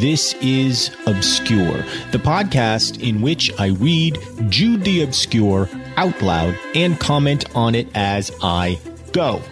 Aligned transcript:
this 0.00 0.34
is 0.40 0.90
Obscure, 1.06 1.84
the 2.12 2.18
podcast 2.18 3.02
in 3.06 3.20
which 3.20 3.52
I 3.60 3.68
read 3.68 4.18
Jude 4.48 4.84
the 4.84 5.02
Obscure 5.02 5.68
out 5.96 6.22
loud 6.22 6.58
and 6.74 6.98
comment 6.98 7.44
on 7.54 7.74
it 7.74 7.88
as 7.94 8.30
I 8.42 8.80
go. 9.12 9.42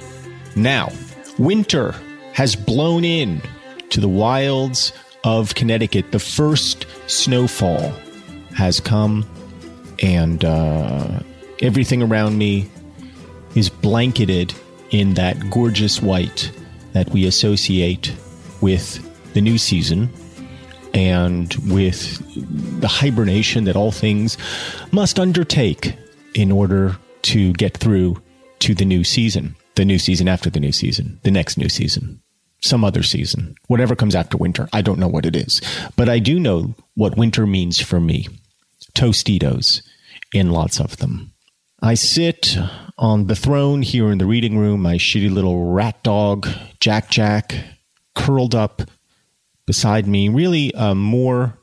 Now, 0.57 0.91
winter 1.39 1.95
has 2.33 2.57
blown 2.57 3.05
in 3.05 3.43
to 3.91 4.01
the 4.01 4.09
wilds 4.09 4.93
of 5.25 5.55
Connecticut. 5.55 6.11
The 6.11 6.19
first 6.19 6.87
snowfall 7.07 7.93
has 8.55 8.81
come, 8.81 9.27
and 10.03 10.43
uh, 10.43 11.21
everything 11.61 12.03
around 12.03 12.39
me 12.39 12.71
is 13.55 13.69
blanketed 13.69 14.55
in 14.91 15.15
that 15.15 15.51
gorgeous 15.51 16.01
white 16.01 16.51
that 16.93 17.11
we 17.11 17.27
associate 17.27 18.15
with 18.63 19.07
the 19.35 19.41
new 19.41 19.59
season 19.59 20.11
and 20.95 21.55
with 21.73 22.21
the 22.81 22.89
hibernation 22.89 23.65
that 23.65 23.77
all 23.77 23.93
things 23.93 24.37
must 24.93 25.19
undertake 25.19 25.97
in 26.35 26.51
order 26.53 26.97
to 27.23 27.53
get 27.55 27.77
through 27.77 28.21
to 28.61 28.75
the 28.75 28.85
new 28.85 29.05
season, 29.05 29.57
the 29.75 29.85
new 29.85 29.99
season 29.99 30.29
after 30.29 30.51
the 30.51 30.61
new 30.61 30.73
season, 30.73 31.21
the 31.23 31.31
next 31.31 31.57
new 31.57 31.69
season, 31.69 32.21
some 32.61 32.85
other 32.85 33.03
season, 33.03 33.55
whatever 33.69 33.97
comes 33.97 34.15
after 34.15 34.37
winter. 34.37 34.69
I 34.73 34.83
don't 34.83 34.99
know 34.99 35.09
what 35.09 35.27
it 35.27 35.37
is, 35.37 35.61
but 35.97 36.09
I 36.09 36.19
do 36.19 36.39
know 36.39 36.75
what 36.95 37.17
winter 37.17 37.47
means 37.47 37.81
for 37.81 38.01
me. 38.01 38.29
Tostitos 38.95 39.83
in 40.33 40.51
lots 40.51 40.81
of 40.81 40.99
them. 40.99 41.33
I 41.83 41.95
sit 41.95 42.59
on 42.99 43.27
the 43.27 43.37
throne 43.37 43.83
here 43.83 44.11
in 44.11 44.19
the 44.19 44.27
reading 44.27 44.59
room, 44.59 44.83
my 44.83 44.97
shitty 44.97 45.33
little 45.33 45.73
rat 45.73 46.03
dog, 46.03 46.47
Jack 46.79 47.11
Jack, 47.11 47.55
curled 48.15 48.55
up 48.55 48.83
beside 49.71 50.05
me, 50.05 50.29
really 50.29 50.75
uh, 50.75 50.97
more 50.97 51.57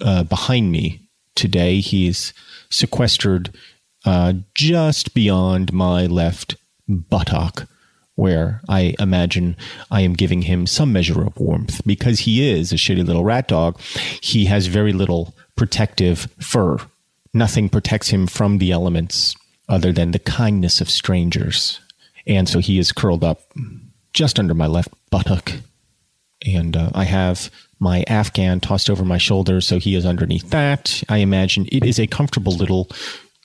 uh, 0.00 0.22
behind 0.22 0.70
me 0.70 1.00
today. 1.34 1.80
He's 1.80 2.32
sequestered 2.70 3.52
uh, 4.04 4.34
just 4.54 5.14
beyond 5.14 5.72
my 5.72 6.06
left 6.06 6.54
buttock, 6.86 7.66
where 8.14 8.60
I 8.68 8.94
imagine 9.00 9.56
I 9.90 10.02
am 10.02 10.12
giving 10.12 10.42
him 10.42 10.64
some 10.64 10.92
measure 10.92 11.22
of 11.22 11.40
warmth. 11.40 11.84
Because 11.84 12.20
he 12.20 12.48
is 12.48 12.70
a 12.70 12.76
shitty 12.76 13.04
little 13.04 13.24
rat 13.24 13.48
dog, 13.48 13.80
he 14.22 14.44
has 14.44 14.68
very 14.68 14.92
little 14.92 15.34
protective 15.56 16.28
fur. 16.40 16.78
Nothing 17.34 17.68
protects 17.68 18.10
him 18.10 18.28
from 18.28 18.58
the 18.58 18.70
elements 18.70 19.34
other 19.68 19.90
than 19.90 20.12
the 20.12 20.20
kindness 20.20 20.80
of 20.80 20.88
strangers. 20.88 21.80
And 22.28 22.48
so 22.48 22.60
he 22.60 22.78
is 22.78 22.92
curled 22.92 23.24
up 23.24 23.40
just 24.12 24.38
under 24.38 24.54
my 24.54 24.68
left 24.68 24.90
buttock. 25.10 25.50
And 26.46 26.76
uh, 26.76 26.90
I 26.94 27.04
have 27.04 27.50
my 27.78 28.04
Afghan 28.06 28.60
tossed 28.60 28.90
over 28.90 29.04
my 29.04 29.18
shoulder, 29.18 29.60
so 29.60 29.78
he 29.78 29.94
is 29.94 30.06
underneath 30.06 30.50
that. 30.50 31.02
I 31.08 31.18
imagine 31.18 31.66
it 31.72 31.84
is 31.84 31.98
a 31.98 32.06
comfortable 32.06 32.54
little 32.54 32.88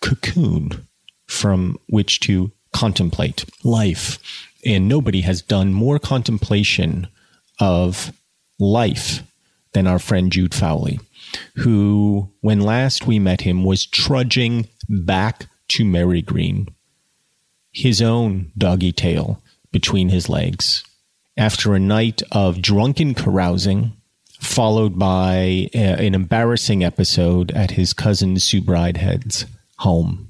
cocoon 0.01 0.87
from 1.27 1.77
which 1.87 2.19
to 2.21 2.51
contemplate 2.73 3.45
life. 3.63 4.19
And 4.65 4.87
nobody 4.87 5.21
has 5.21 5.41
done 5.41 5.73
more 5.73 5.99
contemplation 5.99 7.07
of 7.59 8.11
life 8.59 9.23
than 9.73 9.87
our 9.87 9.99
friend 9.99 10.31
Jude 10.31 10.53
Fawley, 10.53 10.99
who, 11.55 12.31
when 12.41 12.61
last 12.61 13.05
we 13.07 13.19
met 13.19 13.41
him, 13.41 13.63
was 13.63 13.85
trudging 13.85 14.67
back 14.89 15.47
to 15.69 15.83
Marygreen, 15.83 16.73
his 17.71 18.01
own 18.01 18.51
doggy 18.57 18.91
tail 18.91 19.41
between 19.71 20.09
his 20.09 20.29
legs. 20.29 20.83
After 21.37 21.75
a 21.75 21.79
night 21.79 22.21
of 22.31 22.61
drunken 22.61 23.13
carousing, 23.13 23.93
followed 24.39 24.97
by 24.97 25.69
a, 25.73 26.05
an 26.05 26.15
embarrassing 26.15 26.83
episode 26.83 27.51
at 27.51 27.71
his 27.71 27.93
cousin 27.93 28.39
Sue 28.39 28.61
Bridehead's 28.61 29.45
home, 29.79 30.29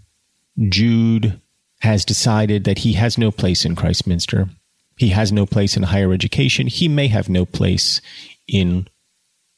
Jude 0.69 1.39
has 1.79 2.05
decided 2.05 2.63
that 2.63 2.79
he 2.79 2.93
has 2.93 3.17
no 3.17 3.31
place 3.31 3.65
in 3.65 3.75
Christminster. 3.75 4.49
He 4.97 5.09
has 5.09 5.31
no 5.31 5.45
place 5.45 5.77
in 5.77 5.83
higher 5.83 6.13
education. 6.13 6.67
He 6.67 6.87
may 6.87 7.07
have 7.07 7.29
no 7.29 7.45
place 7.45 8.01
in 8.47 8.87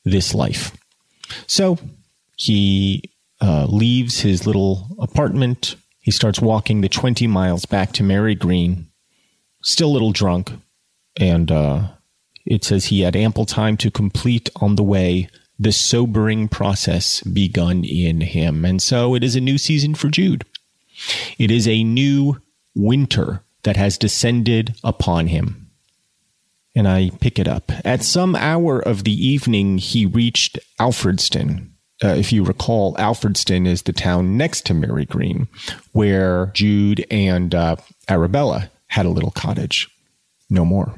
this 0.03 0.33
life. 0.33 0.75
So 1.45 1.77
he 2.35 3.11
uh, 3.39 3.67
leaves 3.69 4.21
his 4.21 4.45
little 4.45 4.87
apartment. 4.99 5.75
He 5.99 6.11
starts 6.11 6.41
walking 6.41 6.81
the 6.81 6.89
20 6.89 7.27
miles 7.27 7.65
back 7.65 7.91
to 7.93 8.03
Marygreen, 8.03 8.85
still 9.61 9.89
a 9.89 9.93
little 9.93 10.11
drunk. 10.11 10.51
And 11.17 11.51
uh, 11.51 11.87
it 12.45 12.63
says 12.63 12.85
he 12.85 13.01
had 13.01 13.15
ample 13.15 13.45
time 13.45 13.77
to 13.77 13.91
complete 13.91 14.49
on 14.57 14.75
the 14.75 14.83
way 14.83 15.29
the 15.59 15.71
sobering 15.71 16.47
process 16.47 17.21
begun 17.21 17.83
in 17.83 18.21
him. 18.21 18.63
And 18.63 18.81
so 18.81 19.15
it 19.15 19.23
is 19.23 19.35
a 19.35 19.41
new 19.41 19.57
season 19.57 19.95
for 19.95 20.09
Jude. 20.09 20.45
It 21.37 21.51
is 21.51 21.67
a 21.67 21.83
new 21.83 22.41
winter 22.75 23.43
that 23.63 23.77
has 23.77 23.97
descended 23.97 24.75
upon 24.83 25.27
him. 25.27 25.69
And 26.75 26.87
I 26.87 27.09
pick 27.19 27.39
it 27.39 27.47
up. 27.47 27.71
At 27.83 28.03
some 28.03 28.35
hour 28.35 28.79
of 28.79 29.03
the 29.03 29.27
evening, 29.27 29.79
he 29.79 30.05
reached 30.05 30.59
Alfredston, 30.79 31.71
uh, 32.03 32.09
if 32.09 32.31
you 32.31 32.43
recall, 32.43 32.93
Alfredston 32.95 33.65
is 33.67 33.83
the 33.83 33.93
town 33.93 34.37
next 34.37 34.65
to 34.67 34.73
Marygreen, 34.73 35.47
where 35.93 36.51
Jude 36.53 37.05
and 37.09 37.55
uh, 37.55 37.77
Arabella 38.07 38.69
had 38.87 39.05
a 39.05 39.09
little 39.09 39.31
cottage. 39.31 39.89
No 40.49 40.63
more. 40.63 40.93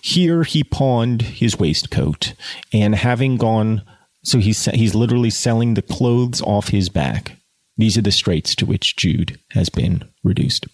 Here 0.00 0.42
he 0.42 0.64
pawned 0.64 1.22
his 1.22 1.58
waistcoat, 1.58 2.34
and 2.72 2.94
having 2.94 3.36
gone, 3.36 3.82
so 4.24 4.38
he's 4.38 4.64
he's 4.66 4.94
literally 4.94 5.30
selling 5.30 5.74
the 5.74 5.82
clothes 5.82 6.42
off 6.42 6.68
his 6.68 6.88
back, 6.88 7.36
These 7.76 7.96
are 7.96 8.02
the 8.02 8.12
straits 8.12 8.54
to 8.56 8.66
which 8.66 8.96
Jude 8.96 9.38
has 9.50 9.68
been 9.68 10.04
reduced. 10.22 10.66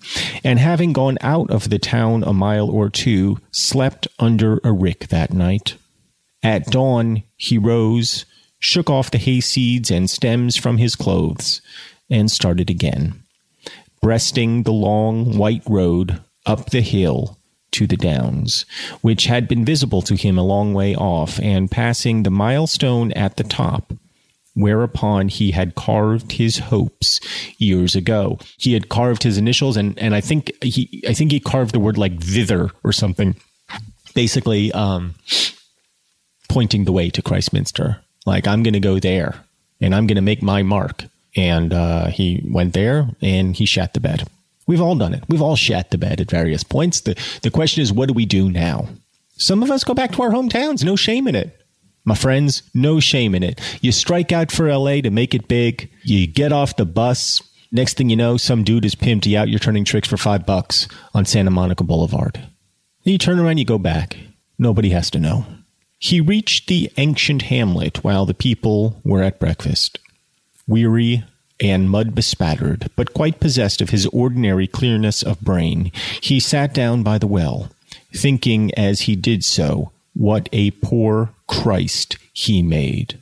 And 0.42 0.58
having 0.58 0.92
gone 0.92 1.18
out 1.20 1.50
of 1.50 1.70
the 1.70 1.78
town 1.78 2.24
a 2.24 2.32
mile 2.32 2.70
or 2.70 2.88
two, 2.88 3.38
slept 3.52 4.08
under 4.18 4.60
a 4.64 4.72
rick 4.72 5.08
that 5.08 5.32
night. 5.32 5.76
At 6.42 6.66
dawn, 6.66 7.22
he 7.36 7.58
rose, 7.58 8.24
shook 8.58 8.88
off 8.88 9.10
the 9.10 9.18
hay 9.18 9.40
seeds 9.40 9.90
and 9.90 10.08
stems 10.08 10.56
from 10.56 10.78
his 10.78 10.96
clothes, 10.96 11.60
and 12.08 12.30
started 12.30 12.70
again, 12.70 13.22
breasting 14.00 14.62
the 14.62 14.72
long 14.72 15.36
white 15.36 15.62
road 15.66 16.20
up 16.46 16.70
the 16.70 16.80
hill 16.80 17.35
to 17.72 17.86
the 17.86 17.96
downs, 17.96 18.64
which 19.02 19.26
had 19.26 19.48
been 19.48 19.64
visible 19.64 20.02
to 20.02 20.14
him 20.14 20.38
a 20.38 20.44
long 20.44 20.72
way 20.74 20.94
off, 20.94 21.38
and 21.40 21.70
passing 21.70 22.22
the 22.22 22.30
milestone 22.30 23.12
at 23.12 23.36
the 23.36 23.44
top, 23.44 23.92
whereupon 24.54 25.28
he 25.28 25.50
had 25.50 25.74
carved 25.74 26.32
his 26.32 26.58
hopes 26.58 27.20
years 27.58 27.94
ago. 27.94 28.38
He 28.56 28.72
had 28.72 28.88
carved 28.88 29.22
his 29.22 29.38
initials, 29.38 29.76
and 29.76 29.98
and 29.98 30.14
I 30.14 30.20
think 30.20 30.52
he 30.62 31.04
I 31.08 31.12
think 31.12 31.32
he 31.32 31.40
carved 31.40 31.74
the 31.74 31.80
word 31.80 31.98
like 31.98 32.20
thither 32.20 32.70
or 32.82 32.92
something, 32.92 33.36
basically 34.14 34.72
um, 34.72 35.14
pointing 36.48 36.84
the 36.84 36.92
way 36.92 37.10
to 37.10 37.22
Christminster. 37.22 38.00
Like 38.24 38.46
I'm 38.48 38.62
going 38.62 38.74
to 38.74 38.80
go 38.80 38.98
there, 38.98 39.44
and 39.80 39.94
I'm 39.94 40.06
going 40.06 40.16
to 40.16 40.22
make 40.22 40.42
my 40.42 40.62
mark. 40.62 41.04
And 41.38 41.74
uh, 41.74 42.06
he 42.06 42.42
went 42.50 42.72
there, 42.72 43.10
and 43.20 43.54
he 43.54 43.66
shat 43.66 43.92
the 43.92 44.00
bed. 44.00 44.26
We've 44.66 44.80
all 44.80 44.96
done 44.96 45.14
it. 45.14 45.24
We've 45.28 45.42
all 45.42 45.56
shat 45.56 45.90
the 45.90 45.98
bed 45.98 46.20
at 46.20 46.30
various 46.30 46.64
points. 46.64 47.00
The 47.00 47.18
the 47.42 47.50
question 47.50 47.82
is, 47.82 47.92
what 47.92 48.08
do 48.08 48.14
we 48.14 48.26
do 48.26 48.50
now? 48.50 48.88
Some 49.36 49.62
of 49.62 49.70
us 49.70 49.84
go 49.84 49.94
back 49.94 50.12
to 50.12 50.22
our 50.22 50.30
hometowns. 50.30 50.84
No 50.84 50.96
shame 50.96 51.28
in 51.28 51.34
it. 51.34 51.60
My 52.04 52.14
friends, 52.14 52.62
no 52.72 53.00
shame 53.00 53.34
in 53.34 53.42
it. 53.42 53.60
You 53.82 53.92
strike 53.92 54.32
out 54.32 54.52
for 54.52 54.72
LA 54.72 55.00
to 55.00 55.10
make 55.10 55.34
it 55.34 55.48
big. 55.48 55.90
You 56.04 56.26
get 56.26 56.52
off 56.52 56.76
the 56.76 56.86
bus. 56.86 57.42
Next 57.72 57.96
thing 57.96 58.08
you 58.08 58.16
know, 58.16 58.36
some 58.36 58.62
dude 58.62 58.84
is 58.84 58.94
pimped 58.94 59.26
you 59.26 59.36
out. 59.36 59.48
You're 59.48 59.58
turning 59.58 59.84
tricks 59.84 60.08
for 60.08 60.16
five 60.16 60.46
bucks 60.46 60.86
on 61.14 61.24
Santa 61.24 61.50
Monica 61.50 61.82
Boulevard. 61.82 62.34
Then 63.04 63.12
you 63.12 63.18
turn 63.18 63.40
around, 63.40 63.58
you 63.58 63.64
go 63.64 63.78
back. 63.78 64.16
Nobody 64.58 64.90
has 64.90 65.10
to 65.10 65.18
know. 65.18 65.46
He 65.98 66.20
reached 66.20 66.68
the 66.68 66.90
ancient 66.96 67.42
hamlet 67.42 68.04
while 68.04 68.24
the 68.24 68.34
people 68.34 69.00
were 69.04 69.22
at 69.22 69.40
breakfast. 69.40 69.98
Weary 70.68 71.24
and 71.60 71.90
mud 71.90 72.14
bespattered, 72.14 72.90
but 72.96 73.14
quite 73.14 73.40
possessed 73.40 73.80
of 73.80 73.90
his 73.90 74.06
ordinary 74.06 74.66
clearness 74.66 75.22
of 75.22 75.40
brain, 75.40 75.90
he 76.20 76.38
sat 76.38 76.74
down 76.74 77.02
by 77.02 77.18
the 77.18 77.26
well, 77.26 77.70
thinking 78.14 78.72
as 78.74 79.02
he 79.02 79.16
did 79.16 79.44
so 79.44 79.92
what 80.14 80.48
a 80.52 80.70
poor 80.72 81.30
Christ 81.46 82.16
he 82.32 82.62
made. 82.62 83.18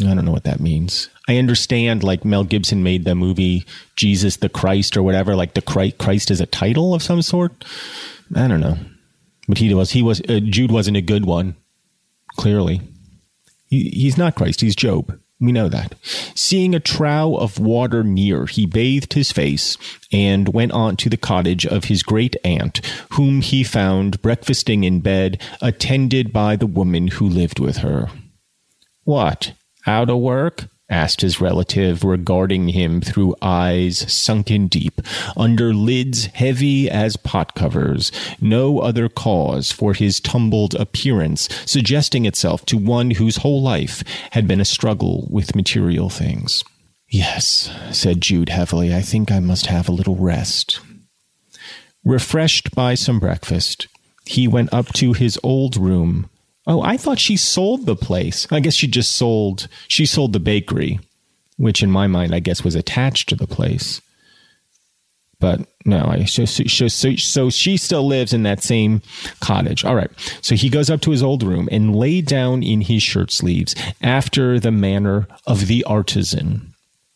I 0.00 0.14
don't 0.14 0.24
know 0.24 0.32
what 0.32 0.44
that 0.44 0.60
means. 0.60 1.08
I 1.28 1.36
understand, 1.38 2.02
like 2.02 2.24
Mel 2.24 2.44
Gibson 2.44 2.82
made 2.82 3.04
the 3.04 3.14
movie 3.14 3.64
Jesus 3.96 4.36
the 4.36 4.48
Christ 4.48 4.96
or 4.96 5.02
whatever, 5.02 5.36
like 5.36 5.54
the 5.54 5.62
Christ, 5.62 5.98
Christ 5.98 6.30
is 6.30 6.40
a 6.40 6.46
title 6.46 6.94
of 6.94 7.02
some 7.02 7.22
sort. 7.22 7.64
I 8.34 8.48
don't 8.48 8.60
know, 8.60 8.76
but 9.46 9.58
he 9.58 9.72
was 9.72 9.92
he 9.92 10.02
was 10.02 10.20
uh, 10.28 10.40
Jude 10.42 10.72
wasn't 10.72 10.96
a 10.96 11.02
good 11.02 11.24
one. 11.24 11.54
Clearly, 12.36 12.80
he, 13.66 13.90
he's 13.90 14.18
not 14.18 14.34
Christ. 14.34 14.60
He's 14.60 14.74
Job. 14.74 15.18
We 15.44 15.52
know 15.52 15.68
that. 15.68 15.94
Seeing 16.34 16.74
a 16.74 16.80
trough 16.80 17.34
of 17.36 17.58
water 17.58 18.02
near, 18.02 18.46
he 18.46 18.64
bathed 18.64 19.12
his 19.12 19.30
face 19.30 19.76
and 20.10 20.48
went 20.48 20.72
on 20.72 20.96
to 20.96 21.10
the 21.10 21.18
cottage 21.18 21.66
of 21.66 21.84
his 21.84 22.02
great 22.02 22.34
aunt, 22.44 22.80
whom 23.12 23.42
he 23.42 23.62
found 23.62 24.22
breakfasting 24.22 24.84
in 24.84 25.00
bed, 25.00 25.42
attended 25.60 26.32
by 26.32 26.56
the 26.56 26.66
woman 26.66 27.08
who 27.08 27.28
lived 27.28 27.58
with 27.58 27.78
her. 27.78 28.08
What? 29.02 29.52
Out 29.86 30.08
of 30.08 30.18
work? 30.18 30.68
Asked 30.94 31.22
his 31.22 31.40
relative, 31.40 32.04
regarding 32.04 32.68
him 32.68 33.00
through 33.00 33.34
eyes 33.42 34.10
sunken 34.12 34.68
deep, 34.68 35.00
under 35.36 35.74
lids 35.74 36.26
heavy 36.26 36.88
as 36.88 37.16
pot 37.16 37.54
covers, 37.56 38.12
no 38.40 38.78
other 38.78 39.08
cause 39.08 39.72
for 39.72 39.92
his 39.92 40.20
tumbled 40.20 40.74
appearance 40.76 41.48
suggesting 41.66 42.24
itself 42.24 42.64
to 42.66 42.78
one 42.78 43.10
whose 43.10 43.38
whole 43.38 43.60
life 43.60 44.04
had 44.30 44.46
been 44.46 44.60
a 44.60 44.64
struggle 44.64 45.26
with 45.30 45.56
material 45.56 46.08
things. 46.08 46.62
Yes, 47.08 47.70
said 47.90 48.20
Jude 48.20 48.48
heavily, 48.48 48.94
I 48.94 49.00
think 49.00 49.32
I 49.32 49.40
must 49.40 49.66
have 49.66 49.88
a 49.88 49.92
little 49.92 50.16
rest. 50.16 50.80
Refreshed 52.04 52.74
by 52.74 52.94
some 52.94 53.18
breakfast, 53.18 53.88
he 54.26 54.46
went 54.46 54.72
up 54.72 54.92
to 54.94 55.12
his 55.12 55.38
old 55.42 55.76
room 55.76 56.30
Oh, 56.66 56.82
I 56.82 56.96
thought 56.96 57.18
she 57.18 57.36
sold 57.36 57.86
the 57.86 57.96
place. 57.96 58.46
I 58.50 58.60
guess 58.60 58.74
she 58.74 58.86
just 58.86 59.14
sold, 59.14 59.68
she 59.86 60.06
sold 60.06 60.32
the 60.32 60.40
bakery, 60.40 60.98
which 61.56 61.82
in 61.82 61.90
my 61.90 62.06
mind, 62.06 62.34
I 62.34 62.40
guess, 62.40 62.64
was 62.64 62.74
attached 62.74 63.28
to 63.28 63.36
the 63.36 63.46
place. 63.46 64.00
But 65.40 65.66
no, 65.84 66.06
I, 66.06 66.24
so, 66.24 66.46
so, 66.46 66.88
so 66.88 67.50
she 67.50 67.76
still 67.76 68.06
lives 68.06 68.32
in 68.32 68.44
that 68.44 68.62
same 68.62 69.02
cottage. 69.40 69.84
All 69.84 69.94
right. 69.94 70.10
So 70.40 70.54
he 70.54 70.70
goes 70.70 70.88
up 70.88 71.02
to 71.02 71.10
his 71.10 71.22
old 71.22 71.42
room 71.42 71.68
and 71.70 71.94
lay 71.94 72.22
down 72.22 72.62
in 72.62 72.80
his 72.80 73.02
shirt 73.02 73.30
sleeves 73.30 73.74
after 74.00 74.58
the 74.58 74.70
manner 74.70 75.28
of 75.46 75.66
the 75.66 75.84
artisan. 75.84 76.74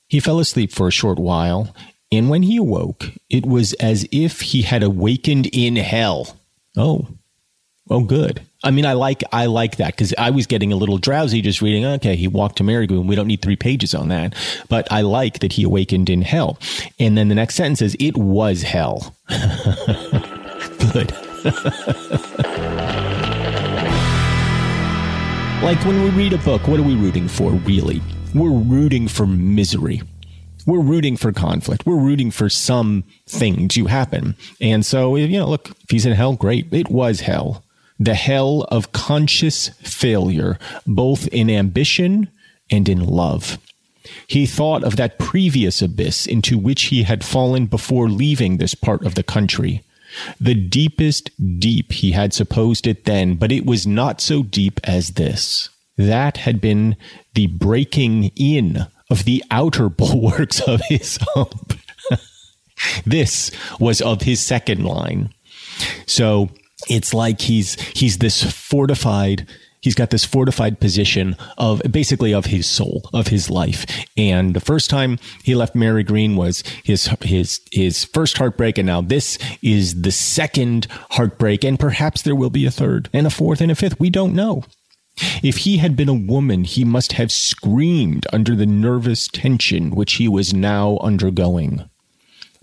He 0.09 0.21
fell 0.21 0.41
asleep 0.41 0.73
for 0.73 0.89
a 0.89 0.93
short 0.93 1.19
while, 1.19 1.75
and 2.13 2.29
when 2.29 2.43
he 2.43 2.59
awoke, 2.59 3.13
it 3.31 3.47
was 3.47 3.73
as 3.75 4.07
if 4.11 4.41
he 4.41 4.63
had 4.63 4.83
awakened 4.83 5.47
in 5.47 5.77
hell. 5.77 6.37
Oh, 6.77 7.09
oh, 7.89 8.05
good. 8.05 8.43
I 8.65 8.73
mean, 8.73 8.85
I 8.85 8.95
like 8.95 9.23
I 9.33 9.47
like 9.47 9.77
that 9.77 9.95
because 9.95 10.13
I 10.19 10.31
was 10.31 10.49
getting 10.49 10.73
a 10.73 10.77
little 10.77 10.99
drowsy 10.99 11.41
just 11.43 11.63
reading. 11.63 11.85
Okay, 11.85 12.17
he 12.17 12.27
walked 12.27 12.57
to 12.57 12.65
Marigold. 12.65 13.07
We 13.07 13.15
don't 13.15 13.29
need 13.29 13.41
three 13.41 13.55
pages 13.55 13.95
on 13.95 14.09
that, 14.09 14.35
but 14.69 14.91
I 14.91 15.03
like 15.03 15.39
that 15.41 15.53
he 15.53 15.63
awakened 15.63 16.11
in 16.11 16.23
hell. 16.23 16.59
And 16.99 17.17
then 17.17 17.29
the 17.29 17.37
next 17.37 17.55
sentence 17.55 17.79
says, 17.79 17.97
"It 18.01 18.17
was 18.17 18.63
hell." 18.63 19.15
Good. 19.29 19.45
like 25.63 25.79
when 25.85 26.03
we 26.03 26.11
read 26.11 26.33
a 26.33 26.39
book, 26.39 26.67
what 26.67 26.81
are 26.81 26.85
we 26.85 26.97
rooting 26.97 27.29
for? 27.29 27.53
Really, 27.53 28.03
we're 28.35 28.51
rooting 28.51 29.07
for 29.07 29.27
misery. 29.27 30.03
We're 30.67 30.83
rooting 30.83 31.17
for 31.17 31.31
conflict. 31.33 31.87
We're 31.87 32.01
rooting 32.01 32.33
for 32.33 32.51
something 32.51 33.69
to 33.69 33.87
happen. 33.87 34.35
And 34.61 34.85
so, 34.85 35.17
you 35.17 35.39
know, 35.39 35.49
look, 35.49 35.71
if 35.71 35.91
he's 35.91 36.05
in 36.05 36.13
hell, 36.13 36.35
great. 36.35 36.75
It 36.75 36.91
was 36.91 37.21
hell 37.21 37.65
the 37.99 38.15
hell 38.15 38.63
of 38.71 38.93
conscious 38.93 39.69
failure, 39.83 40.59
both 40.87 41.27
in 41.29 41.51
ambition 41.51 42.29
and 42.71 42.89
in 42.89 43.05
love. 43.05 43.59
He 44.27 44.47
thought 44.47 44.85
of 44.85 44.97
that 44.97 45.19
previous 45.19 45.83
abyss 45.83 46.27
into 46.27 46.59
which 46.59 46.85
he 46.85 47.03
had 47.03 47.25
fallen 47.25 47.67
before 47.67 48.09
leaving 48.09 48.57
this 48.57 48.75
part 48.75 49.05
of 49.05 49.15
the 49.15 49.23
country. 49.23 49.83
The 50.41 50.55
deepest 50.55 51.31
deep 51.59 51.93
he 51.93 52.13
had 52.13 52.33
supposed 52.33 52.87
it 52.87 53.05
then, 53.05 53.35
but 53.35 53.53
it 53.53 53.67
was 53.67 53.87
not 53.87 54.21
so 54.21 54.43
deep 54.43 54.81
as 54.85 55.11
this. 55.11 55.69
That 55.97 56.39
had 56.39 56.61
been 56.61 56.97
the 57.35 57.49
breaking 57.49 58.31
in 58.37 58.87
of 59.11 59.25
the 59.25 59.45
outer 59.51 59.89
bulwarks 59.89 60.61
of 60.61 60.81
his 60.89 61.19
hump. 61.35 61.79
this 63.07 63.51
was 63.79 64.01
of 64.01 64.23
his 64.23 64.41
second 64.41 64.85
line. 64.85 65.31
So 66.07 66.49
it's 66.89 67.13
like 67.13 67.41
he's 67.41 67.81
he's 67.91 68.19
this 68.19 68.43
fortified 68.43 69.47
he's 69.81 69.95
got 69.95 70.11
this 70.11 70.25
fortified 70.25 70.81
position 70.81 71.37
of 71.57 71.81
basically 71.91 72.33
of 72.33 72.47
his 72.47 72.69
soul 72.69 73.09
of 73.13 73.29
his 73.29 73.51
life. 73.51 73.87
And 74.17 74.55
the 74.55 74.61
first 74.61 74.91
time 74.91 75.19
he 75.43 75.55
left 75.55 75.75
Marygreen 75.75 76.37
was 76.37 76.63
his 76.85 77.09
his 77.23 77.61
his 77.73 78.05
first 78.05 78.39
heartbreak. 78.39 78.79
And 78.79 78.87
now 78.87 79.01
this 79.01 79.39
is 79.63 80.03
the 80.03 80.13
second 80.13 80.87
heartbreak. 81.11 81.65
And 81.65 81.79
perhaps 81.79 82.23
there 82.23 82.37
will 82.37 82.51
be 82.51 82.67
a 82.67 82.71
third 82.71 83.09
and 83.13 83.27
a 83.27 83.31
fourth 83.31 83.61
and 83.61 83.71
a 83.71 83.75
fifth. 83.75 83.99
We 84.01 84.11
don't 84.11 84.35
know. 84.35 84.65
If 85.43 85.59
he 85.59 85.79
had 85.79 85.97
been 85.97 86.09
a 86.09 86.15
woman, 86.15 86.63
he 86.63 86.85
must 86.85 87.15
have 87.15 87.33
screamed 87.33 88.27
under 88.33 88.55
the 88.55 88.67
nervous 88.67 89.27
tension 89.27 89.91
which 89.91 90.15
he 90.15 90.29
was 90.29 90.55
now 90.55 90.99
undergoing. 90.99 91.89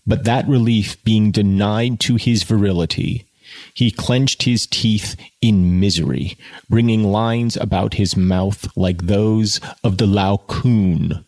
But 0.08 0.24
that 0.24 0.48
relief 0.48 1.04
being 1.04 1.32
denied 1.32 2.00
to 2.02 2.16
his 2.16 2.44
virility, 2.44 3.26
he 3.74 3.92
clenched 3.92 4.44
his 4.44 4.68
teeth 4.68 5.16
in 5.42 5.80
misery, 5.80 6.38
bringing 6.70 7.04
lines 7.04 7.58
about 7.58 7.96
his 7.96 8.16
mouth 8.16 8.68
like 8.76 9.04
those 9.04 9.60
of 9.84 9.98
the 9.98 10.06
Laocoon. 10.06 11.24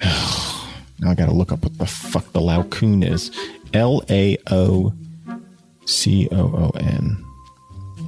now 0.02 1.10
I 1.10 1.14
gotta 1.14 1.32
look 1.32 1.52
up 1.52 1.62
what 1.62 1.78
the 1.78 1.86
fuck 1.86 2.32
the 2.32 2.40
Laocoon 2.40 3.04
is. 3.04 3.30
L 3.72 4.02
A 4.10 4.36
O 4.50 4.92
C 5.84 6.28
O 6.32 6.38
O 6.38 6.70
N. 6.78 7.24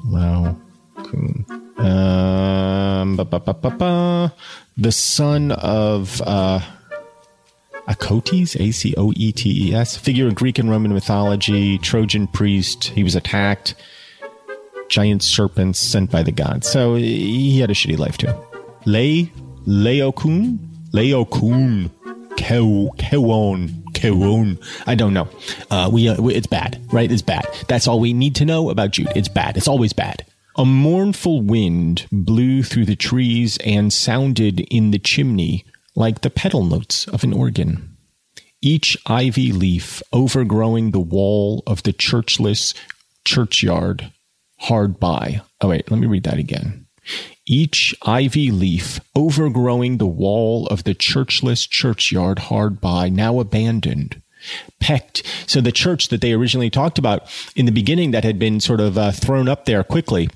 Laocoon. 0.06 1.48
Um, 1.78 3.16
the 4.76 4.92
son 4.92 5.52
of 5.52 6.20
uh, 6.22 6.60
Acoetes, 7.88 8.54
A 8.60 8.70
C 8.70 8.94
O 8.96 9.12
E 9.16 9.32
T 9.32 9.70
E 9.70 9.74
S, 9.74 9.96
figure 9.96 10.28
in 10.28 10.34
Greek 10.34 10.58
and 10.58 10.70
Roman 10.70 10.92
mythology, 10.92 11.78
Trojan 11.78 12.26
priest. 12.26 12.84
He 12.84 13.02
was 13.02 13.14
attacked, 13.14 13.74
giant 14.88 15.22
serpents 15.22 15.78
sent 15.78 16.10
by 16.10 16.22
the 16.22 16.32
gods. 16.32 16.68
So 16.68 16.94
he 16.96 17.60
had 17.60 17.70
a 17.70 17.74
shitty 17.74 17.98
life 17.98 18.18
too. 18.18 18.32
Le, 18.86 19.28
Lay 19.66 19.98
Laocoon? 19.98 20.58
Laocoon. 20.92 21.90
Keon. 22.36 23.84
Keon. 23.92 24.58
I 24.86 24.94
don't 24.94 25.12
know. 25.12 25.28
Uh, 25.70 25.90
we, 25.92 26.08
uh, 26.08 26.22
it's 26.28 26.46
bad, 26.46 26.80
right? 26.92 27.10
It's 27.10 27.22
bad. 27.22 27.46
That's 27.66 27.88
all 27.88 28.00
we 28.00 28.12
need 28.12 28.34
to 28.36 28.44
know 28.44 28.70
about 28.70 28.92
Jude. 28.92 29.08
It's 29.14 29.28
bad. 29.28 29.56
It's 29.56 29.68
always 29.68 29.92
bad. 29.92 30.24
A 30.56 30.64
mournful 30.64 31.42
wind 31.42 32.06
blew 32.10 32.62
through 32.62 32.86
the 32.86 32.96
trees 32.96 33.58
and 33.64 33.92
sounded 33.92 34.60
in 34.60 34.90
the 34.90 34.98
chimney 34.98 35.64
like 35.98 36.20
the 36.20 36.30
pedal 36.30 36.64
notes 36.64 37.08
of 37.08 37.24
an 37.24 37.32
organ. 37.32 37.96
Each 38.62 38.96
ivy 39.06 39.50
leaf 39.50 40.00
overgrowing 40.12 40.92
the 40.92 41.00
wall 41.00 41.64
of 41.66 41.82
the 41.82 41.92
churchless 41.92 42.72
churchyard 43.24 44.12
hard 44.60 45.00
by. 45.00 45.42
Oh, 45.60 45.68
wait, 45.68 45.90
let 45.90 45.98
me 45.98 46.06
read 46.06 46.22
that 46.22 46.38
again. 46.38 46.86
Each 47.46 47.96
ivy 48.02 48.52
leaf 48.52 49.00
overgrowing 49.16 49.98
the 49.98 50.06
wall 50.06 50.68
of 50.68 50.84
the 50.84 50.94
churchless 50.94 51.68
churchyard 51.68 52.38
hard 52.38 52.80
by, 52.80 53.08
now 53.08 53.40
abandoned, 53.40 54.22
pecked. 54.78 55.24
So 55.48 55.60
the 55.60 55.72
church 55.72 56.08
that 56.08 56.20
they 56.20 56.32
originally 56.32 56.70
talked 56.70 56.98
about 56.98 57.28
in 57.56 57.66
the 57.66 57.72
beginning 57.72 58.12
that 58.12 58.24
had 58.24 58.38
been 58.38 58.60
sort 58.60 58.80
of 58.80 58.96
uh, 58.96 59.10
thrown 59.10 59.48
up 59.48 59.64
there 59.64 59.82
quickly 59.82 60.28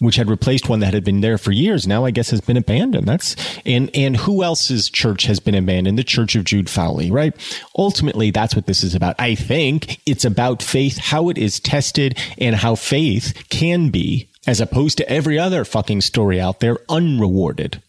which 0.00 0.16
had 0.16 0.30
replaced 0.30 0.68
one 0.68 0.80
that 0.80 0.94
had 0.94 1.04
been 1.04 1.22
there 1.22 1.38
for 1.38 1.50
years, 1.50 1.86
now 1.86 2.04
I 2.04 2.10
guess 2.10 2.30
has 2.30 2.40
been 2.40 2.56
abandoned. 2.56 3.06
That's 3.06 3.34
and 3.66 3.90
and 3.94 4.16
who 4.16 4.44
else's 4.44 4.88
church 4.88 5.24
has 5.24 5.40
been 5.40 5.54
abandoned? 5.54 5.98
The 5.98 6.04
Church 6.04 6.36
of 6.36 6.44
Jude 6.44 6.70
Fawley, 6.70 7.10
right? 7.10 7.34
Ultimately, 7.76 8.30
that's 8.30 8.54
what 8.54 8.66
this 8.66 8.84
is 8.84 8.94
about. 8.94 9.16
I 9.18 9.34
think 9.34 10.00
it's 10.06 10.24
about 10.24 10.62
faith, 10.62 10.98
how 10.98 11.28
it 11.30 11.38
is 11.38 11.58
tested, 11.58 12.18
and 12.38 12.56
how 12.56 12.76
faith 12.76 13.46
can 13.48 13.90
be, 13.90 14.28
as 14.46 14.60
opposed 14.60 14.98
to 14.98 15.10
every 15.10 15.38
other 15.38 15.64
fucking 15.64 16.02
story 16.02 16.40
out 16.40 16.60
there, 16.60 16.78
unrewarded. 16.88 17.82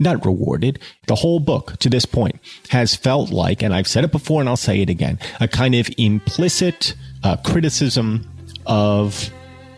Not 0.00 0.26
rewarded. 0.26 0.80
The 1.06 1.14
whole 1.14 1.38
book 1.38 1.76
to 1.78 1.88
this 1.88 2.04
point 2.04 2.40
has 2.70 2.96
felt 2.96 3.30
like, 3.30 3.62
and 3.62 3.72
I've 3.72 3.86
said 3.86 4.02
it 4.02 4.10
before 4.10 4.40
and 4.40 4.48
I'll 4.48 4.56
say 4.56 4.80
it 4.80 4.90
again, 4.90 5.20
a 5.38 5.46
kind 5.46 5.76
of 5.76 5.88
implicit 5.96 6.96
uh, 7.22 7.36
criticism 7.36 8.28
of 8.66 9.30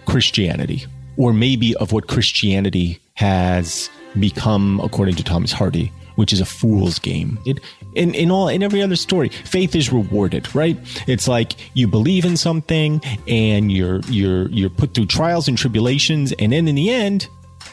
Christianity 0.06 0.86
or 1.16 1.32
maybe 1.32 1.74
of 1.76 1.92
what 1.92 2.08
Christianity 2.08 3.00
has 3.14 3.90
become, 4.18 4.80
according 4.80 5.14
to 5.16 5.24
Thomas 5.24 5.52
Hardy, 5.52 5.92
which 6.16 6.32
is 6.32 6.40
a 6.40 6.44
fool's 6.44 6.98
game. 6.98 7.38
It, 7.44 7.60
in, 7.94 8.14
in 8.14 8.30
all 8.30 8.48
in 8.48 8.62
every 8.62 8.82
other 8.82 8.96
story, 8.96 9.28
faith 9.28 9.74
is 9.74 9.92
rewarded, 9.92 10.54
right? 10.54 10.76
It's 11.06 11.28
like 11.28 11.52
you 11.74 11.86
believe 11.86 12.24
in 12.24 12.36
something 12.36 13.00
and 13.26 13.72
you're 13.72 14.00
you're 14.08 14.48
you're 14.50 14.70
put 14.70 14.94
through 14.94 15.06
trials 15.06 15.48
and 15.48 15.56
tribulations, 15.56 16.32
and 16.32 16.52
then 16.52 16.68
in 16.68 16.74
the 16.74 16.90
end, 16.90 17.28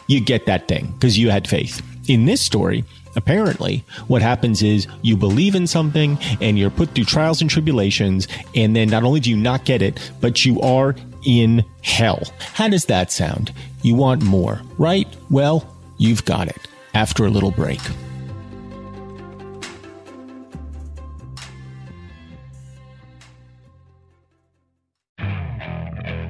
you 0.08 0.22
get 0.22 0.46
that 0.46 0.68
thing 0.68 0.88
because 0.94 1.18
you 1.18 1.30
had 1.30 1.48
faith. 1.48 1.82
In 2.10 2.26
this 2.26 2.42
story, 2.42 2.84
apparently, 3.16 3.84
what 4.08 4.22
happens 4.22 4.62
is 4.62 4.88
you 5.02 5.16
believe 5.16 5.56
in 5.56 5.68
something 5.68 6.18
and 6.42 6.60
you're 6.60 6.70
put 6.70 6.90
through 6.90 7.06
trials 7.06 7.42
and 7.42 7.50
tribulations, 7.50 8.28
and 8.56 8.76
then 8.76 8.90
not 8.90 9.04
only 9.04 9.20
do 9.20 9.30
you 9.30 9.38
not 9.38 9.64
get 9.66 9.82
it, 9.82 10.00
but 10.20 10.46
you 10.46 10.60
are 10.62 10.96
in 11.26 11.64
hell. 11.82 12.24
How 12.54 12.70
does 12.70 12.86
that 12.86 13.12
sound? 13.12 13.52
You 13.82 13.96
want 13.96 14.24
more, 14.24 14.62
right? 14.78 15.08
Well, 15.30 15.76
you've 15.98 16.26
got 16.26 16.48
it 16.48 16.68
after 16.94 17.26
a 17.26 17.30
little 17.30 17.52
break. 17.52 17.82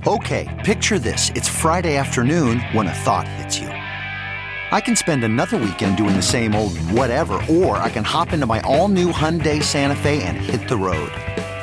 Okay, 0.05 0.61
picture 0.65 0.99
this. 0.99 1.29
It's 1.33 1.47
Friday 1.47 1.95
afternoon 1.95 2.59
when 2.73 2.87
a 2.87 2.93
thought 2.93 3.25
hits 3.25 3.57
you. 3.57 3.67
I 3.67 4.81
can 4.81 4.95
spend 4.95 5.23
another 5.23 5.57
weekend 5.57 5.97
doing 5.97 6.15
the 6.15 6.21
same 6.21 6.55
old 6.55 6.77
whatever, 6.89 7.39
or 7.49 7.77
I 7.77 7.89
can 7.89 8.03
hop 8.03 8.33
into 8.33 8.45
my 8.45 8.59
all 8.61 8.89
new 8.89 9.11
Hyundai 9.13 9.63
Santa 9.63 9.95
Fe 9.95 10.21
and 10.23 10.35
hit 10.35 10.67
the 10.67 10.75
road. 10.75 11.11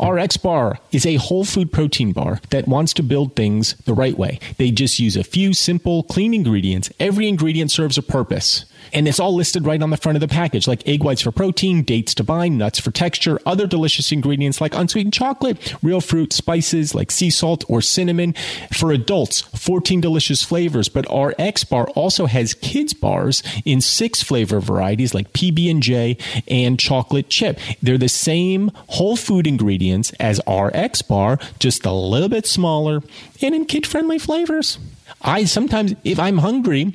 RX 0.00 0.36
Bar 0.36 0.78
is 0.92 1.06
a 1.06 1.16
whole 1.16 1.44
food 1.44 1.72
protein 1.72 2.12
bar 2.12 2.40
that 2.50 2.68
wants 2.68 2.92
to 2.94 3.02
build 3.02 3.36
things 3.36 3.74
the 3.84 3.94
right 3.94 4.16
way. 4.16 4.38
They 4.56 4.70
just 4.70 4.98
use 4.98 5.16
a 5.16 5.24
few 5.24 5.52
simple, 5.52 6.02
clean 6.02 6.34
ingredients. 6.34 6.90
Every 6.98 7.28
ingredient 7.28 7.70
serves 7.70 7.98
a 7.98 8.02
purpose. 8.02 8.64
And 8.92 9.06
it's 9.06 9.20
all 9.20 9.34
listed 9.34 9.66
right 9.66 9.82
on 9.82 9.90
the 9.90 9.96
front 9.96 10.16
of 10.16 10.20
the 10.20 10.28
package, 10.28 10.66
like 10.66 10.86
egg 10.86 11.02
whites 11.02 11.22
for 11.22 11.32
protein, 11.32 11.82
dates 11.82 12.14
to 12.14 12.24
bind, 12.24 12.58
nuts 12.58 12.78
for 12.78 12.90
texture, 12.90 13.40
other 13.46 13.66
delicious 13.66 14.12
ingredients 14.12 14.60
like 14.60 14.74
unsweetened 14.74 15.14
chocolate, 15.14 15.74
real 15.82 16.00
fruit, 16.00 16.32
spices 16.32 16.94
like 16.94 17.10
sea 17.10 17.30
salt 17.30 17.64
or 17.68 17.80
cinnamon. 17.80 18.34
For 18.72 18.92
adults, 18.92 19.40
14 19.40 20.00
delicious 20.00 20.42
flavors, 20.42 20.88
but 20.88 21.06
RX 21.12 21.64
Bar 21.64 21.88
also 21.88 22.26
has 22.26 22.54
kids 22.54 22.94
bars 22.94 23.42
in 23.64 23.80
six 23.80 24.22
flavor 24.22 24.60
varieties 24.60 25.14
like 25.14 25.32
PB&J 25.32 26.16
and 26.48 26.78
chocolate 26.78 27.28
chip. 27.28 27.58
They're 27.82 27.98
the 27.98 28.08
same 28.08 28.70
whole 28.88 29.16
food 29.16 29.46
ingredients 29.46 30.12
as 30.20 30.40
RX 30.48 31.02
Bar, 31.02 31.38
just 31.58 31.86
a 31.86 31.92
little 31.92 32.28
bit 32.28 32.46
smaller 32.46 33.02
and 33.42 33.54
in 33.54 33.64
kid-friendly 33.64 34.18
flavors. 34.18 34.78
I 35.22 35.44
sometimes 35.44 35.94
if 36.04 36.18
I'm 36.18 36.38
hungry, 36.38 36.94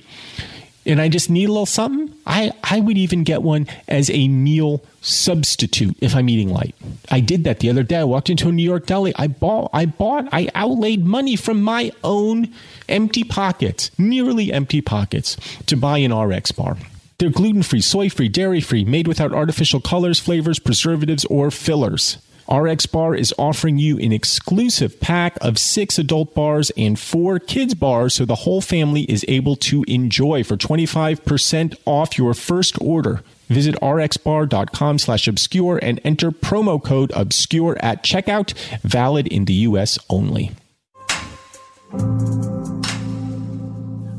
and 0.85 1.01
I 1.01 1.09
just 1.09 1.29
need 1.29 1.49
a 1.49 1.51
little 1.51 1.65
something, 1.65 2.15
I, 2.25 2.51
I 2.63 2.79
would 2.79 2.97
even 2.97 3.23
get 3.23 3.41
one 3.41 3.67
as 3.87 4.09
a 4.09 4.27
meal 4.27 4.83
substitute 5.01 5.97
if 5.99 6.15
I'm 6.15 6.29
eating 6.29 6.49
light. 6.49 6.75
I 7.09 7.19
did 7.19 7.43
that 7.43 7.59
the 7.59 7.69
other 7.69 7.83
day. 7.83 7.97
I 7.97 8.03
walked 8.03 8.29
into 8.29 8.49
a 8.49 8.51
New 8.51 8.63
York 8.63 8.85
deli. 8.85 9.13
I 9.15 9.27
bought, 9.27 9.69
I 9.73 9.85
bought, 9.85 10.27
I 10.31 10.49
outlaid 10.53 11.05
money 11.05 11.35
from 11.35 11.61
my 11.61 11.91
own 12.03 12.53
empty 12.87 13.23
pockets, 13.23 13.91
nearly 13.97 14.51
empty 14.53 14.81
pockets, 14.81 15.37
to 15.65 15.75
buy 15.75 15.99
an 15.99 16.13
RX 16.13 16.51
bar. 16.51 16.77
They're 17.17 17.29
gluten 17.29 17.63
free, 17.63 17.81
soy 17.81 18.09
free, 18.09 18.27
dairy 18.27 18.61
free, 18.61 18.83
made 18.83 19.07
without 19.07 19.33
artificial 19.33 19.79
colors, 19.79 20.19
flavors, 20.19 20.59
preservatives, 20.59 21.25
or 21.25 21.49
fillers. 21.49 22.17
RX 22.51 22.85
Bar 22.85 23.15
is 23.15 23.33
offering 23.39 23.79
you 23.79 23.97
an 23.97 24.11
exclusive 24.11 24.99
pack 24.99 25.35
of 25.41 25.57
six 25.57 25.97
adult 25.97 26.35
bars 26.35 26.71
and 26.77 26.99
four 26.99 27.39
kids 27.39 27.73
bars 27.73 28.13
so 28.13 28.23
the 28.23 28.35
whole 28.35 28.61
family 28.61 29.01
is 29.03 29.25
able 29.27 29.55
to 29.55 29.83
enjoy 29.87 30.43
for 30.43 30.55
25% 30.55 31.75
off 31.85 32.17
your 32.19 32.35
first 32.35 32.79
order. 32.79 33.23
Visit 33.49 33.75
rxbar.com 33.81 34.99
slash 34.99 35.27
obscure 35.27 35.79
and 35.81 35.99
enter 36.03 36.29
promo 36.29 36.83
code 36.83 37.11
obscure 37.15 37.77
at 37.79 38.03
checkout, 38.03 38.53
valid 38.81 39.25
in 39.27 39.45
the 39.45 39.53
U.S. 39.53 39.97
only. 40.09 40.51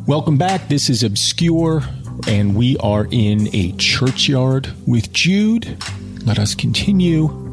Welcome 0.07 0.37
back. 0.37 0.69
This 0.69 0.91
is 0.91 1.03
Obscure 1.03 1.83
and 2.27 2.57
we 2.57 2.77
are 2.79 3.07
in 3.11 3.55
a 3.55 3.73
churchyard 3.73 4.73
with 4.87 5.13
Jude. 5.13 5.77
Let 6.25 6.39
us 6.39 6.55
continue. 6.55 7.46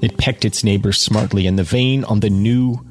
It 0.00 0.18
pecked 0.18 0.44
its 0.44 0.64
neighbor 0.64 0.92
smartly, 0.92 1.46
and 1.46 1.58
the 1.58 1.64
vane 1.64 2.04
on 2.04 2.20
the 2.20 2.30
new 2.30 2.86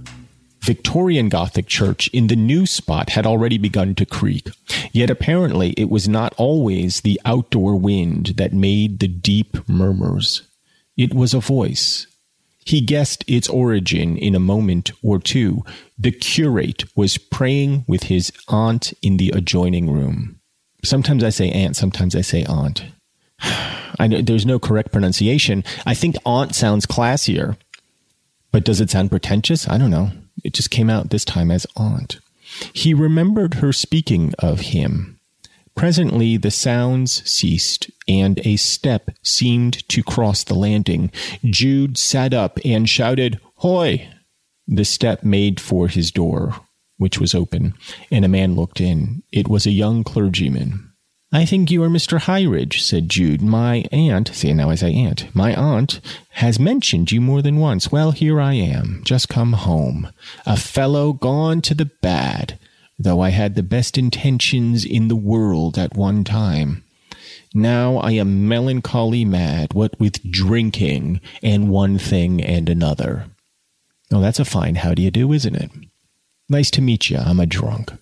Victorian 0.62 1.30
Gothic 1.30 1.68
church 1.68 2.08
in 2.10 2.28
the 2.28 2.36
new 2.36 2.66
spot 2.66 3.12
had 3.12 3.26
already 3.26 3.58
begun 3.58 3.96
to 3.96 4.06
creak. 4.06 4.50
Yet 4.92 5.10
apparently 5.10 5.72
it 5.72 5.90
was 5.90 6.08
not 6.08 6.34
always 6.38 7.02
the 7.02 7.20
outdoor 7.26 7.76
wind 7.76 8.34
that 8.38 8.54
made 8.54 9.00
the 9.00 9.08
deep 9.08 9.68
murmurs. 9.68 10.44
It 10.98 11.14
was 11.14 11.34
a 11.34 11.40
voice. 11.40 12.06
He 12.66 12.82
guessed 12.82 13.24
its 13.28 13.50
origin 13.50 14.18
in 14.18 14.36
a 14.36 14.40
moment 14.40 14.92
or 15.02 15.18
two. 15.18 15.64
The 15.98 16.12
curate 16.12 16.84
was 16.96 17.18
praying 17.18 17.86
with 17.88 18.04
his 18.04 18.32
aunt 18.48 18.94
in 19.02 19.18
the 19.18 19.30
adjoining 19.30 19.90
room. 19.90 20.40
Sometimes 20.84 21.24
I 21.24 21.30
say 21.30 21.50
aunt, 21.50 21.76
sometimes 21.76 22.16
I 22.16 22.22
say 22.22 22.44
aunt. 22.44 22.84
I 23.42 24.08
know 24.08 24.22
there's 24.22 24.46
no 24.46 24.60
correct 24.60 24.92
pronunciation. 24.92 25.64
I 25.86 25.94
think 25.94 26.16
aunt 26.26 26.56
sounds 26.56 26.86
classier. 26.86 27.58
But 28.52 28.64
does 28.64 28.82
it 28.82 28.90
sound 28.90 29.12
pretentious? 29.12 29.68
I 29.68 29.78
don't 29.78 29.92
know. 29.92 30.12
It 30.44 30.54
just 30.54 30.72
came 30.72 30.90
out 30.90 31.10
this 31.10 31.26
time 31.26 31.52
as 31.52 31.68
aunt. 31.76 32.20
He 32.74 32.94
remembered 32.94 33.56
her 33.56 33.72
speaking 33.72 34.34
of 34.40 34.62
him. 34.62 35.20
Presently 35.76 36.36
the 36.36 36.52
sounds 36.52 37.24
ceased, 37.30 37.90
and 38.08 38.40
a 38.46 38.58
step 38.58 39.12
seemed 39.24 39.88
to 39.90 40.04
cross 40.04 40.44
the 40.44 40.56
landing. 40.56 41.12
Jude 41.46 41.98
sat 41.98 42.34
up 42.34 42.60
and 42.66 42.90
shouted, 42.90 43.40
Hoy! 43.56 44.10
The 44.68 44.86
step 44.86 45.24
made 45.24 45.60
for 45.60 45.88
his 45.88 46.12
door, 46.12 46.56
which 46.98 47.20
was 47.20 47.34
open, 47.34 47.76
and 48.12 48.26
a 48.26 48.30
man 48.30 48.56
looked 48.56 48.82
in. 48.82 49.24
It 49.32 49.48
was 49.48 49.66
a 49.66 49.72
young 49.72 50.04
clergyman. 50.04 50.89
I 51.32 51.46
think 51.46 51.70
you 51.70 51.84
are 51.84 51.90
Mr. 51.90 52.20
Highridge, 52.20 52.82
said 52.82 53.08
Jude. 53.08 53.42
My 53.42 53.86
aunt, 53.92 54.30
see 54.30 54.52
now 54.52 54.72
I 54.72 54.76
say 54.76 54.96
aunt, 54.96 55.34
my 55.36 55.54
aunt 55.54 56.02
has 56.32 56.60
mentioned 56.60 57.12
you 57.12 57.22
more 57.22 57.44
than 57.44 57.60
once. 57.60 57.92
Well, 57.92 58.12
here 58.12 58.42
I 58.42 58.54
am, 58.54 59.02
just 59.06 59.30
come 59.30 59.54
home. 59.54 60.12
A 60.48 60.58
fellow 60.58 61.14
gone 61.14 61.62
to 61.62 61.76
the 61.76 61.86
bad, 61.86 62.58
though 62.98 63.22
I 63.22 63.30
had 63.30 63.54
the 63.54 63.62
best 63.62 63.96
intentions 63.96 64.84
in 64.84 65.08
the 65.08 65.16
world 65.16 65.78
at 65.78 65.96
one 65.96 66.24
time. 66.24 66.84
Now 67.54 67.98
I 67.98 68.14
am 68.14 68.48
melancholy 68.48 69.24
mad, 69.24 69.74
what 69.76 70.00
with 70.00 70.32
drinking 70.32 71.22
and 71.44 71.70
one 71.70 72.00
thing 72.00 72.42
and 72.42 72.68
another. 72.68 73.28
Oh, 74.12 74.20
that's 74.20 74.40
a 74.40 74.46
fine 74.46 74.76
how 74.76 74.96
do 74.96 75.04
you 75.04 75.12
do, 75.12 75.32
isn't 75.32 75.56
it? 75.56 75.70
Nice 76.50 76.72
to 76.72 76.82
meet 76.82 77.12
you. 77.12 77.18
I'm 77.18 77.40
a 77.40 77.46
drunk 77.46 77.94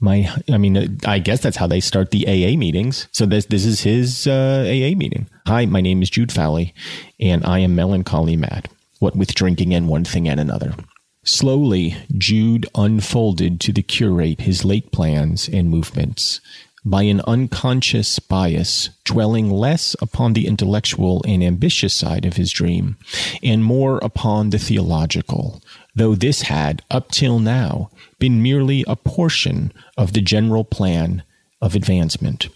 my 0.00 0.30
i 0.50 0.58
mean 0.58 0.98
i 1.04 1.18
guess 1.18 1.42
that's 1.42 1.56
how 1.56 1.66
they 1.66 1.80
start 1.80 2.10
the 2.10 2.26
aa 2.26 2.56
meetings. 2.56 3.06
So 3.12 3.26
this 3.26 3.46
this 3.46 3.64
is 3.64 3.82
his 3.82 4.26
uh, 4.26 4.64
aa 4.66 4.94
meeting. 4.96 5.28
Hi 5.46 5.66
my 5.66 5.80
name 5.80 6.02
is 6.02 6.10
jude 6.10 6.32
fawley 6.32 6.74
and 7.20 7.44
i 7.44 7.58
am 7.58 7.74
melancholy 7.74 8.36
mad 8.36 8.68
what 8.98 9.16
with 9.16 9.34
drinking 9.34 9.74
and 9.74 9.88
one 9.88 10.04
thing 10.04 10.28
and 10.28 10.40
another. 10.40 10.74
Slowly 11.22 11.96
jude 12.16 12.66
unfolded 12.74 13.60
to 13.60 13.72
the 13.72 13.82
curate 13.82 14.40
his 14.40 14.64
late 14.64 14.90
plans 14.90 15.48
and 15.48 15.68
movements 15.68 16.40
by 16.84 17.02
an 17.02 17.20
unconscious 17.26 18.18
bias, 18.18 18.88
dwelling 19.04 19.50
less 19.50 19.94
upon 20.00 20.32
the 20.32 20.46
intellectual 20.46 21.22
and 21.26 21.42
ambitious 21.42 21.92
side 21.92 22.24
of 22.24 22.36
his 22.36 22.50
dream, 22.52 22.96
and 23.42 23.64
more 23.64 23.98
upon 23.98 24.50
the 24.50 24.58
theological, 24.58 25.62
though 26.00 26.14
this 26.14 26.42
had, 26.42 26.82
up 26.90 27.10
till 27.10 27.38
now, 27.38 27.90
been 28.18 28.42
merely 28.42 28.82
a 28.88 28.96
portion 28.96 29.70
of 29.98 30.14
the 30.14 30.22
general 30.22 30.64
plan 30.64 31.22
of 31.60 31.74
advancement. 31.74 32.48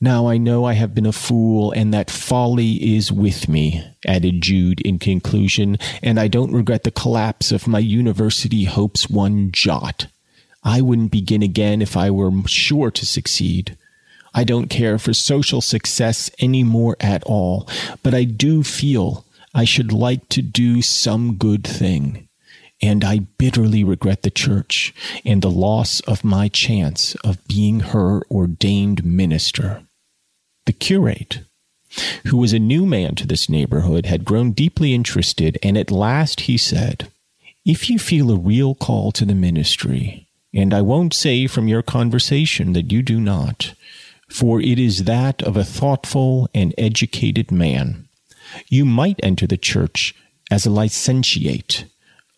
Now 0.00 0.28
I 0.28 0.38
know 0.38 0.64
I 0.64 0.74
have 0.74 0.94
been 0.94 1.04
a 1.04 1.10
fool 1.10 1.72
and 1.72 1.92
that 1.92 2.08
folly 2.08 2.94
is 2.94 3.10
with 3.10 3.48
me, 3.48 3.84
added 4.06 4.42
Jude 4.42 4.80
in 4.82 5.00
conclusion, 5.00 5.76
and 6.04 6.20
I 6.20 6.28
don't 6.28 6.52
regret 6.52 6.84
the 6.84 6.92
collapse 6.92 7.50
of 7.50 7.66
my 7.66 7.80
university 7.80 8.62
hopes 8.62 9.10
one 9.10 9.50
jot. 9.50 10.06
I 10.62 10.80
wouldn't 10.80 11.10
begin 11.10 11.42
again 11.42 11.82
if 11.82 11.96
I 11.96 12.12
were 12.12 12.30
sure 12.46 12.92
to 12.92 13.04
succeed. 13.04 13.76
I 14.32 14.44
don't 14.44 14.68
care 14.68 15.00
for 15.00 15.12
social 15.12 15.60
success 15.60 16.30
any 16.38 16.62
more 16.62 16.96
at 17.00 17.24
all, 17.24 17.68
but 18.04 18.14
I 18.14 18.22
do 18.22 18.62
feel 18.62 19.24
I 19.52 19.64
should 19.64 19.90
like 19.90 20.28
to 20.28 20.42
do 20.42 20.80
some 20.80 21.34
good 21.34 21.64
thing 21.64 22.28
and 22.82 23.04
I 23.04 23.20
bitterly 23.20 23.84
regret 23.84 24.22
the 24.22 24.30
church 24.30 24.94
and 25.24 25.40
the 25.40 25.50
loss 25.50 26.00
of 26.00 26.24
my 26.24 26.48
chance 26.48 27.14
of 27.16 27.46
being 27.46 27.80
her 27.80 28.22
ordained 28.30 29.04
minister. 29.04 29.82
The 30.66 30.72
curate, 30.72 31.40
who 32.26 32.36
was 32.36 32.52
a 32.52 32.58
new 32.58 32.86
man 32.86 33.14
to 33.16 33.26
this 33.26 33.48
neighborhood, 33.48 34.06
had 34.06 34.24
grown 34.24 34.52
deeply 34.52 34.94
interested, 34.94 35.58
and 35.62 35.78
at 35.78 35.90
last 35.90 36.40
he 36.40 36.58
said, 36.58 37.10
If 37.64 37.88
you 37.88 37.98
feel 37.98 38.30
a 38.30 38.38
real 38.38 38.74
call 38.74 39.12
to 39.12 39.24
the 39.24 39.34
ministry, 39.34 40.26
and 40.52 40.72
I 40.72 40.82
won't 40.82 41.14
say 41.14 41.46
from 41.46 41.68
your 41.68 41.82
conversation 41.82 42.72
that 42.72 42.92
you 42.92 43.02
do 43.02 43.20
not, 43.20 43.74
for 44.28 44.60
it 44.60 44.78
is 44.78 45.04
that 45.04 45.42
of 45.42 45.56
a 45.56 45.64
thoughtful 45.64 46.48
and 46.54 46.74
educated 46.78 47.50
man, 47.50 48.08
you 48.68 48.84
might 48.84 49.20
enter 49.22 49.46
the 49.46 49.56
church 49.56 50.14
as 50.50 50.66
a 50.66 50.70
licentiate 50.70 51.86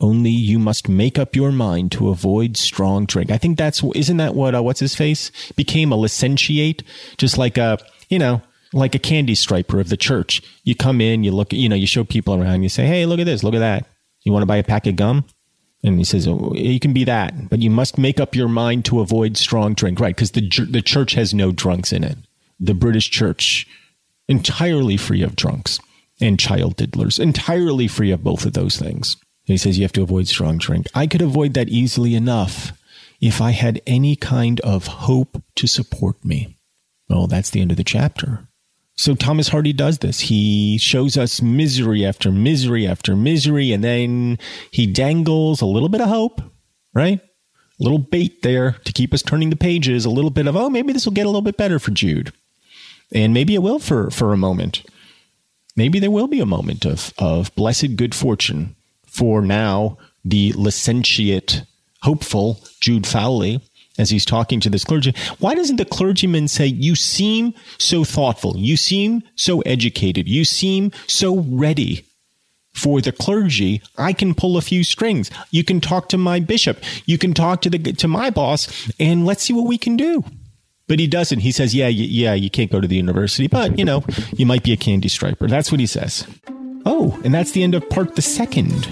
only 0.00 0.30
you 0.30 0.58
must 0.58 0.88
make 0.88 1.18
up 1.18 1.34
your 1.34 1.52
mind 1.52 1.92
to 1.92 2.10
avoid 2.10 2.56
strong 2.56 3.06
drink. 3.06 3.30
I 3.30 3.38
think 3.38 3.56
that's 3.56 3.82
isn't 3.94 4.16
that 4.18 4.34
what 4.34 4.54
uh, 4.54 4.62
what's 4.62 4.80
his 4.80 4.94
face 4.94 5.30
became 5.52 5.90
a 5.90 5.96
licentiate, 5.96 6.82
just 7.16 7.38
like 7.38 7.56
a 7.56 7.78
you 8.08 8.18
know 8.18 8.42
like 8.72 8.94
a 8.94 8.98
candy 8.98 9.34
striper 9.34 9.80
of 9.80 9.88
the 9.88 9.96
church. 9.96 10.42
You 10.64 10.74
come 10.74 11.00
in, 11.00 11.24
you 11.24 11.30
look, 11.30 11.52
you 11.52 11.68
know, 11.68 11.76
you 11.76 11.86
show 11.86 12.04
people 12.04 12.34
around, 12.34 12.62
you 12.62 12.68
say, 12.68 12.86
"Hey, 12.86 13.06
look 13.06 13.20
at 13.20 13.26
this, 13.26 13.42
look 13.42 13.54
at 13.54 13.60
that. 13.60 13.86
You 14.22 14.32
want 14.32 14.42
to 14.42 14.46
buy 14.46 14.56
a 14.56 14.64
pack 14.64 14.86
of 14.86 14.96
gum?" 14.96 15.24
And 15.82 15.98
he 15.98 16.04
says, 16.04 16.26
oh, 16.26 16.52
"You 16.54 16.80
can 16.80 16.92
be 16.92 17.04
that, 17.04 17.48
but 17.48 17.60
you 17.60 17.70
must 17.70 17.96
make 17.96 18.20
up 18.20 18.34
your 18.34 18.48
mind 18.48 18.84
to 18.86 19.00
avoid 19.00 19.36
strong 19.36 19.74
drink, 19.74 20.00
right? 20.00 20.14
Because 20.14 20.32
the 20.32 20.48
the 20.68 20.82
church 20.82 21.14
has 21.14 21.32
no 21.32 21.52
drunks 21.52 21.92
in 21.92 22.04
it. 22.04 22.18
The 22.60 22.74
British 22.74 23.10
church 23.10 23.66
entirely 24.28 24.96
free 24.96 25.22
of 25.22 25.36
drunks 25.36 25.78
and 26.20 26.40
child 26.40 26.76
diddlers, 26.76 27.20
entirely 27.20 27.86
free 27.86 28.10
of 28.10 28.22
both 28.22 28.44
of 28.44 28.52
those 28.52 28.76
things." 28.76 29.16
He 29.46 29.56
says 29.56 29.78
you 29.78 29.84
have 29.84 29.92
to 29.92 30.02
avoid 30.02 30.26
strong 30.26 30.58
drink. 30.58 30.88
I 30.92 31.06
could 31.06 31.22
avoid 31.22 31.54
that 31.54 31.68
easily 31.68 32.14
enough 32.14 32.72
if 33.20 33.40
I 33.40 33.52
had 33.52 33.80
any 33.86 34.16
kind 34.16 34.60
of 34.60 34.86
hope 34.86 35.42
to 35.54 35.66
support 35.66 36.22
me. 36.24 36.56
Well, 37.08 37.28
that's 37.28 37.50
the 37.50 37.60
end 37.60 37.70
of 37.70 37.76
the 37.76 37.84
chapter. 37.84 38.48
So 38.96 39.14
Thomas 39.14 39.48
Hardy 39.48 39.72
does 39.72 39.98
this. 39.98 40.20
He 40.20 40.78
shows 40.78 41.16
us 41.16 41.40
misery 41.40 42.04
after 42.04 42.32
misery 42.32 42.86
after 42.86 43.14
misery, 43.14 43.72
and 43.72 43.84
then 43.84 44.38
he 44.72 44.86
dangles 44.86 45.60
a 45.60 45.66
little 45.66 45.88
bit 45.88 46.00
of 46.00 46.08
hope, 46.08 46.42
right? 46.92 47.20
A 47.20 47.82
little 47.82 47.98
bait 47.98 48.42
there 48.42 48.72
to 48.84 48.92
keep 48.92 49.14
us 49.14 49.22
turning 49.22 49.50
the 49.50 49.56
pages, 49.56 50.04
a 50.04 50.10
little 50.10 50.30
bit 50.30 50.46
of, 50.46 50.56
oh, 50.56 50.70
maybe 50.70 50.92
this 50.92 51.04
will 51.04 51.12
get 51.12 51.26
a 51.26 51.28
little 51.28 51.42
bit 51.42 51.58
better 51.58 51.78
for 51.78 51.92
Jude. 51.92 52.32
And 53.12 53.32
maybe 53.32 53.54
it 53.54 53.62
will 53.62 53.78
for, 53.78 54.10
for 54.10 54.32
a 54.32 54.38
moment. 54.38 54.82
Maybe 55.76 56.00
there 56.00 56.10
will 56.10 56.26
be 56.26 56.40
a 56.40 56.46
moment 56.46 56.84
of, 56.84 57.12
of 57.18 57.54
blessed 57.54 57.96
good 57.96 58.14
fortune 58.14 58.74
for 59.16 59.40
now 59.40 59.96
the 60.24 60.52
licentiate 60.52 61.62
hopeful 62.02 62.60
Jude 62.80 63.06
Fawley 63.06 63.60
as 63.98 64.10
he's 64.10 64.26
talking 64.26 64.60
to 64.60 64.68
this 64.68 64.84
clergy. 64.84 65.14
Why 65.38 65.54
doesn't 65.54 65.76
the 65.76 65.86
clergyman 65.86 66.48
say, 66.48 66.66
You 66.66 66.94
seem 66.94 67.54
so 67.78 68.04
thoughtful, 68.04 68.56
you 68.56 68.76
seem 68.76 69.22
so 69.34 69.60
educated, 69.62 70.28
you 70.28 70.44
seem 70.44 70.92
so 71.06 71.38
ready 71.38 72.04
for 72.74 73.00
the 73.00 73.12
clergy? 73.12 73.80
I 73.96 74.12
can 74.12 74.34
pull 74.34 74.58
a 74.58 74.62
few 74.62 74.84
strings. 74.84 75.30
You 75.50 75.64
can 75.64 75.80
talk 75.80 76.10
to 76.10 76.18
my 76.18 76.40
bishop, 76.40 76.82
you 77.06 77.16
can 77.16 77.32
talk 77.32 77.62
to 77.62 77.70
the 77.70 77.78
to 77.78 78.08
my 78.08 78.28
boss, 78.28 78.90
and 79.00 79.24
let's 79.24 79.44
see 79.44 79.54
what 79.54 79.66
we 79.66 79.78
can 79.78 79.96
do. 79.96 80.24
But 80.88 81.00
he 81.00 81.06
doesn't. 81.06 81.40
He 81.40 81.52
says, 81.52 81.74
Yeah, 81.74 81.88
yeah, 81.88 82.34
you 82.34 82.50
can't 82.50 82.70
go 82.70 82.80
to 82.80 82.86
the 82.86 82.96
university, 82.96 83.46
but 83.46 83.78
you 83.78 83.84
know, 83.84 84.04
you 84.36 84.44
might 84.44 84.62
be 84.62 84.72
a 84.72 84.76
candy 84.76 85.08
striper. 85.08 85.48
That's 85.48 85.72
what 85.72 85.80
he 85.80 85.86
says. 85.86 86.26
Oh, 86.86 87.20
and 87.24 87.34
that's 87.34 87.50
the 87.50 87.62
end 87.62 87.74
of 87.74 87.88
part 87.90 88.14
the 88.14 88.22
second. 88.22 88.84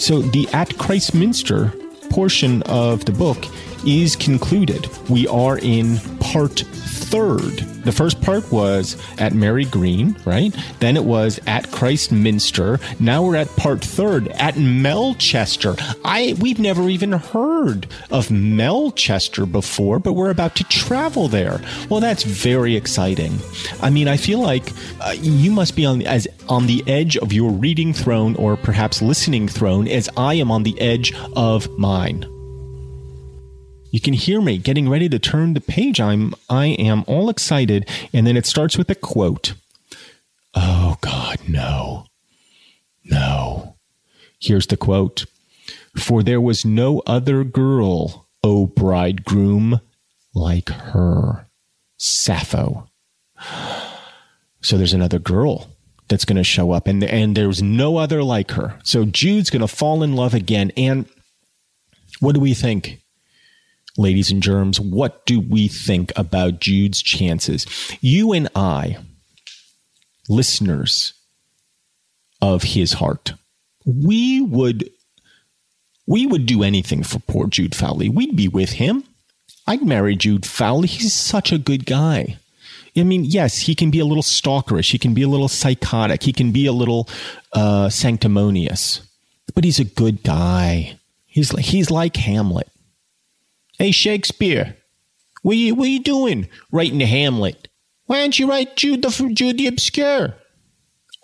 So 0.00 0.20
the 0.22 0.48
At 0.52 0.76
Christminster 0.78 1.72
portion 2.10 2.62
of 2.62 3.04
the 3.04 3.12
book 3.12 3.44
is 3.86 4.16
concluded. 4.16 4.88
We 5.08 5.26
are 5.28 5.58
in 5.58 5.98
part 6.20 6.60
third. 6.60 7.52
The 7.84 7.92
first 7.92 8.20
part 8.22 8.50
was 8.50 8.96
at 9.18 9.34
Marygreen, 9.34 10.24
right? 10.26 10.56
Then 10.80 10.96
it 10.96 11.04
was 11.04 11.38
at 11.46 11.70
Christminster. 11.70 12.80
Now 12.98 13.22
we're 13.22 13.36
at 13.36 13.54
part 13.56 13.84
third 13.84 14.28
at 14.28 14.56
Melchester. 14.56 15.76
I 16.04 16.34
we've 16.40 16.58
never 16.58 16.88
even 16.88 17.12
heard 17.12 17.86
of 18.10 18.30
Melchester 18.30 19.46
before, 19.46 19.98
but 19.98 20.14
we're 20.14 20.30
about 20.30 20.56
to 20.56 20.64
travel 20.64 21.28
there. 21.28 21.60
Well, 21.90 22.00
that's 22.00 22.24
very 22.24 22.74
exciting. 22.74 23.38
I 23.82 23.90
mean, 23.90 24.08
I 24.08 24.16
feel 24.16 24.40
like 24.40 24.72
uh, 25.00 25.14
you 25.20 25.50
must 25.50 25.76
be 25.76 25.84
on 25.84 26.02
as 26.02 26.26
on 26.48 26.66
the 26.66 26.82
edge 26.86 27.16
of 27.18 27.32
your 27.32 27.50
reading 27.52 27.92
throne 27.92 28.34
or 28.36 28.56
perhaps 28.56 29.02
listening 29.02 29.46
throne 29.46 29.86
as 29.88 30.08
I 30.16 30.34
am 30.34 30.50
on 30.50 30.62
the 30.62 30.80
edge 30.80 31.14
of 31.36 31.68
mine 31.78 32.26
You 33.94 34.00
can 34.00 34.14
hear 34.14 34.40
me 34.40 34.58
getting 34.58 34.88
ready 34.88 35.08
to 35.08 35.20
turn 35.20 35.54
the 35.54 35.60
page. 35.60 36.00
I'm 36.00 36.34
I 36.50 36.66
am 36.66 37.04
all 37.06 37.30
excited 37.30 37.88
and 38.12 38.26
then 38.26 38.36
it 38.36 38.44
starts 38.44 38.76
with 38.76 38.90
a 38.90 38.96
quote. 38.96 39.54
Oh 40.52 40.96
god, 41.00 41.38
no. 41.46 42.06
No. 43.04 43.76
Here's 44.40 44.66
the 44.66 44.76
quote. 44.76 45.26
For 45.96 46.24
there 46.24 46.40
was 46.40 46.64
no 46.64 47.04
other 47.06 47.44
girl, 47.44 48.26
O 48.42 48.66
bridegroom, 48.66 49.80
like 50.34 50.70
her. 50.70 51.46
Sappho. 51.96 52.88
So 54.60 54.76
there's 54.76 54.92
another 54.92 55.20
girl 55.20 55.68
that's 56.08 56.24
going 56.24 56.36
to 56.36 56.42
show 56.42 56.72
up 56.72 56.88
and 56.88 57.04
and 57.04 57.36
there's 57.36 57.62
no 57.62 57.98
other 57.98 58.24
like 58.24 58.50
her. 58.50 58.76
So 58.82 59.04
Jude's 59.04 59.50
going 59.50 59.60
to 59.60 59.68
fall 59.68 60.02
in 60.02 60.16
love 60.16 60.34
again 60.34 60.72
and 60.76 61.06
what 62.18 62.34
do 62.34 62.40
we 62.40 62.54
think? 62.54 63.03
Ladies 63.96 64.30
and 64.30 64.42
germs, 64.42 64.80
what 64.80 65.24
do 65.24 65.40
we 65.40 65.68
think 65.68 66.12
about 66.16 66.60
Jude's 66.60 67.00
chances? 67.00 67.66
You 68.00 68.32
and 68.32 68.48
I, 68.56 68.98
listeners 70.28 71.12
of 72.42 72.62
his 72.62 72.94
heart, 72.94 73.34
we 73.86 74.40
would 74.40 74.90
we 76.06 76.26
would 76.26 76.44
do 76.46 76.62
anything 76.62 77.02
for 77.02 77.18
poor 77.20 77.46
Jude 77.46 77.74
Fawley. 77.74 78.08
We'd 78.08 78.36
be 78.36 78.48
with 78.48 78.72
him. 78.72 79.04
I'd 79.66 79.82
marry 79.82 80.16
Jude 80.16 80.44
Fawley. 80.44 80.88
He's 80.88 81.14
such 81.14 81.52
a 81.52 81.58
good 81.58 81.86
guy. 81.86 82.36
I 82.96 83.02
mean, 83.02 83.24
yes, 83.24 83.58
he 83.58 83.74
can 83.74 83.90
be 83.90 83.98
a 83.98 84.04
little 84.04 84.22
stalkerish. 84.22 84.92
He 84.92 84.98
can 84.98 85.14
be 85.14 85.22
a 85.22 85.28
little 85.28 85.48
psychotic. 85.48 86.22
He 86.22 86.32
can 86.32 86.52
be 86.52 86.66
a 86.66 86.72
little 86.72 87.08
uh, 87.52 87.88
sanctimonious, 87.88 89.00
but 89.54 89.64
he's 89.64 89.80
a 89.80 89.84
good 89.84 90.22
guy. 90.22 90.98
He's 91.26 91.52
like, 91.52 91.64
he's 91.64 91.90
like 91.90 92.16
Hamlet. 92.16 92.68
Hey, 93.78 93.90
Shakespeare, 93.90 94.76
what 95.42 95.56
you, 95.56 95.74
what 95.74 95.88
you 95.88 96.00
doing 96.00 96.48
writing 96.70 97.00
Hamlet? 97.00 97.68
Why 98.06 98.20
don't 98.20 98.38
you 98.38 98.48
write 98.48 98.76
Jude 98.76 99.02
the, 99.02 99.30
Jude 99.34 99.58
the 99.58 99.66
Obscure? 99.66 100.36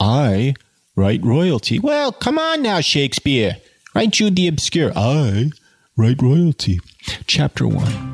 I 0.00 0.54
write 0.96 1.22
royalty. 1.22 1.78
Well, 1.78 2.10
come 2.10 2.38
on 2.38 2.62
now, 2.62 2.80
Shakespeare. 2.80 3.58
Write 3.94 4.10
Jude 4.10 4.34
the 4.34 4.48
Obscure. 4.48 4.90
I 4.96 5.50
write 5.96 6.20
royalty. 6.20 6.80
Chapter 7.26 7.68
1. 7.68 8.10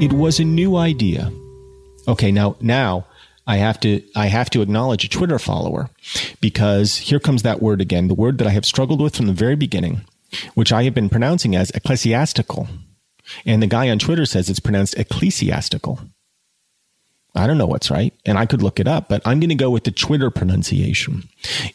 It 0.00 0.12
was 0.12 0.38
a 0.38 0.44
new 0.44 0.76
idea. 0.76 1.32
Okay, 2.06 2.30
now 2.30 2.56
now 2.60 3.06
I 3.46 3.56
have 3.56 3.80
to 3.80 4.02
I 4.14 4.26
have 4.26 4.50
to 4.50 4.62
acknowledge 4.62 5.04
a 5.04 5.08
Twitter 5.08 5.38
follower 5.38 5.90
because 6.40 6.96
here 6.98 7.20
comes 7.20 7.42
that 7.42 7.60
word 7.60 7.80
again, 7.80 8.08
the 8.08 8.14
word 8.14 8.38
that 8.38 8.46
I 8.46 8.50
have 8.50 8.64
struggled 8.64 9.00
with 9.00 9.16
from 9.16 9.26
the 9.26 9.32
very 9.32 9.56
beginning, 9.56 10.02
which 10.54 10.72
I 10.72 10.84
have 10.84 10.94
been 10.94 11.08
pronouncing 11.08 11.54
as 11.56 11.70
ecclesiastical. 11.70 12.68
And 13.46 13.62
the 13.62 13.66
guy 13.66 13.88
on 13.88 13.98
Twitter 13.98 14.26
says 14.26 14.50
it's 14.50 14.60
pronounced 14.60 14.98
ecclesiastical. 14.98 16.00
I 17.34 17.46
don't 17.46 17.58
know 17.58 17.66
what's 17.66 17.90
right, 17.90 18.12
and 18.26 18.36
I 18.36 18.44
could 18.44 18.62
look 18.62 18.78
it 18.78 18.86
up, 18.86 19.08
but 19.08 19.22
I'm 19.24 19.40
going 19.40 19.48
to 19.48 19.54
go 19.54 19.70
with 19.70 19.84
the 19.84 19.90
Twitter 19.90 20.30
pronunciation. 20.30 21.28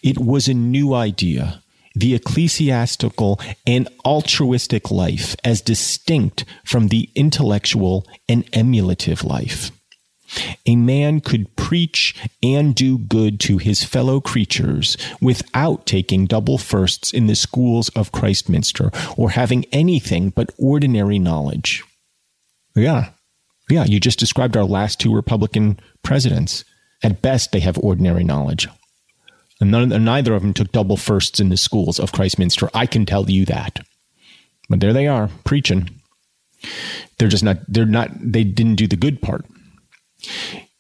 It 0.04 0.20
was 0.20 0.48
a 0.48 0.54
new 0.54 0.94
idea 0.94 1.62
the 1.96 2.14
ecclesiastical 2.14 3.40
and 3.66 3.90
altruistic 4.06 4.92
life 4.92 5.36
as 5.44 5.62
distinct 5.62 6.46
from 6.64 6.90
the 6.90 7.10
intellectual 7.16 8.06
and 8.30 8.48
emulative 8.54 9.24
life. 9.24 9.72
A 10.66 10.76
man 10.76 11.22
could 11.22 11.56
preach 11.56 12.16
and 12.44 12.76
do 12.76 12.98
good 12.98 13.40
to 13.42 13.58
his 13.58 13.84
fellow 13.84 14.20
creatures 14.20 14.98
without 15.22 15.86
taking 15.86 16.26
double 16.26 16.58
firsts 16.58 17.14
in 17.14 17.28
the 17.28 17.36
schools 17.36 17.90
of 17.90 18.12
Christminster 18.12 18.92
or 19.16 19.32
having 19.32 19.66
anything 19.72 20.30
but 20.30 20.52
ordinary 20.58 21.20
knowledge. 21.20 21.84
Yeah. 22.76 23.12
Yeah, 23.70 23.86
you 23.86 24.00
just 24.00 24.20
described 24.20 24.56
our 24.56 24.64
last 24.64 25.00
two 25.00 25.14
Republican 25.14 25.80
presidents. 26.04 26.64
At 27.04 27.22
best, 27.22 27.52
they 27.52 27.60
have 27.60 27.78
ordinary 27.78 28.24
knowledge. 28.24 28.68
And 29.60 29.72
none, 29.72 29.90
neither 30.04 30.36
of 30.36 30.42
them 30.42 30.54
took 30.54 30.72
double 30.72 30.98
firsts 30.98 31.40
in 31.40 31.50
the 31.50 31.58
schools 31.58 32.00
of 32.00 32.12
Christminster. 32.12 32.70
I 32.74 32.86
can 32.86 33.06
tell 33.06 33.30
you 33.30 33.46
that. 33.46 33.80
But 34.70 34.80
there 34.80 34.94
they 34.94 35.08
are, 35.08 35.30
preaching. 35.44 35.90
They're 37.18 37.28
just 37.28 37.44
not, 37.44 37.58
they're 37.68 37.86
not, 37.86 38.12
they 38.20 38.44
didn't 38.44 38.76
do 38.76 38.88
the 38.88 38.96
good 38.96 39.22
part. 39.22 39.46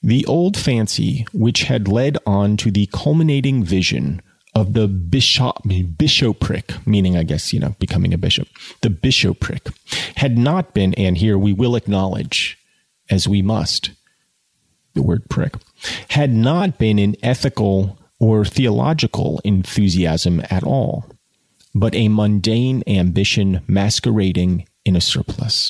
The 0.01 0.25
old 0.25 0.55
fancy, 0.55 1.25
which 1.33 1.63
had 1.63 1.87
led 1.87 2.17
on 2.25 2.57
to 2.57 2.71
the 2.71 2.87
culminating 2.93 3.63
vision 3.63 4.21
of 4.55 4.73
the 4.73 4.87
bishop, 4.87 5.55
bishopric, 5.97 6.73
meaning, 6.87 7.17
I 7.17 7.23
guess, 7.23 7.53
you 7.53 7.59
know, 7.59 7.75
becoming 7.79 8.13
a 8.13 8.17
bishop, 8.17 8.47
the 8.81 8.89
bishopric, 8.89 9.69
had 10.15 10.37
not 10.37 10.73
been, 10.73 10.93
and 10.95 11.17
here 11.17 11.37
we 11.37 11.53
will 11.53 11.75
acknowledge, 11.75 12.57
as 13.09 13.27
we 13.27 13.41
must, 13.41 13.91
the 14.93 15.03
word 15.03 15.29
prick, 15.29 15.53
had 16.09 16.33
not 16.33 16.79
been 16.79 16.97
an 16.97 17.15
ethical 17.21 17.99
or 18.19 18.43
theological 18.45 19.39
enthusiasm 19.43 20.41
at 20.49 20.63
all, 20.63 21.05
but 21.75 21.93
a 21.93 22.07
mundane 22.07 22.83
ambition 22.87 23.61
masquerading 23.67 24.67
in 24.85 24.95
a 24.95 25.01
surplice. 25.01 25.69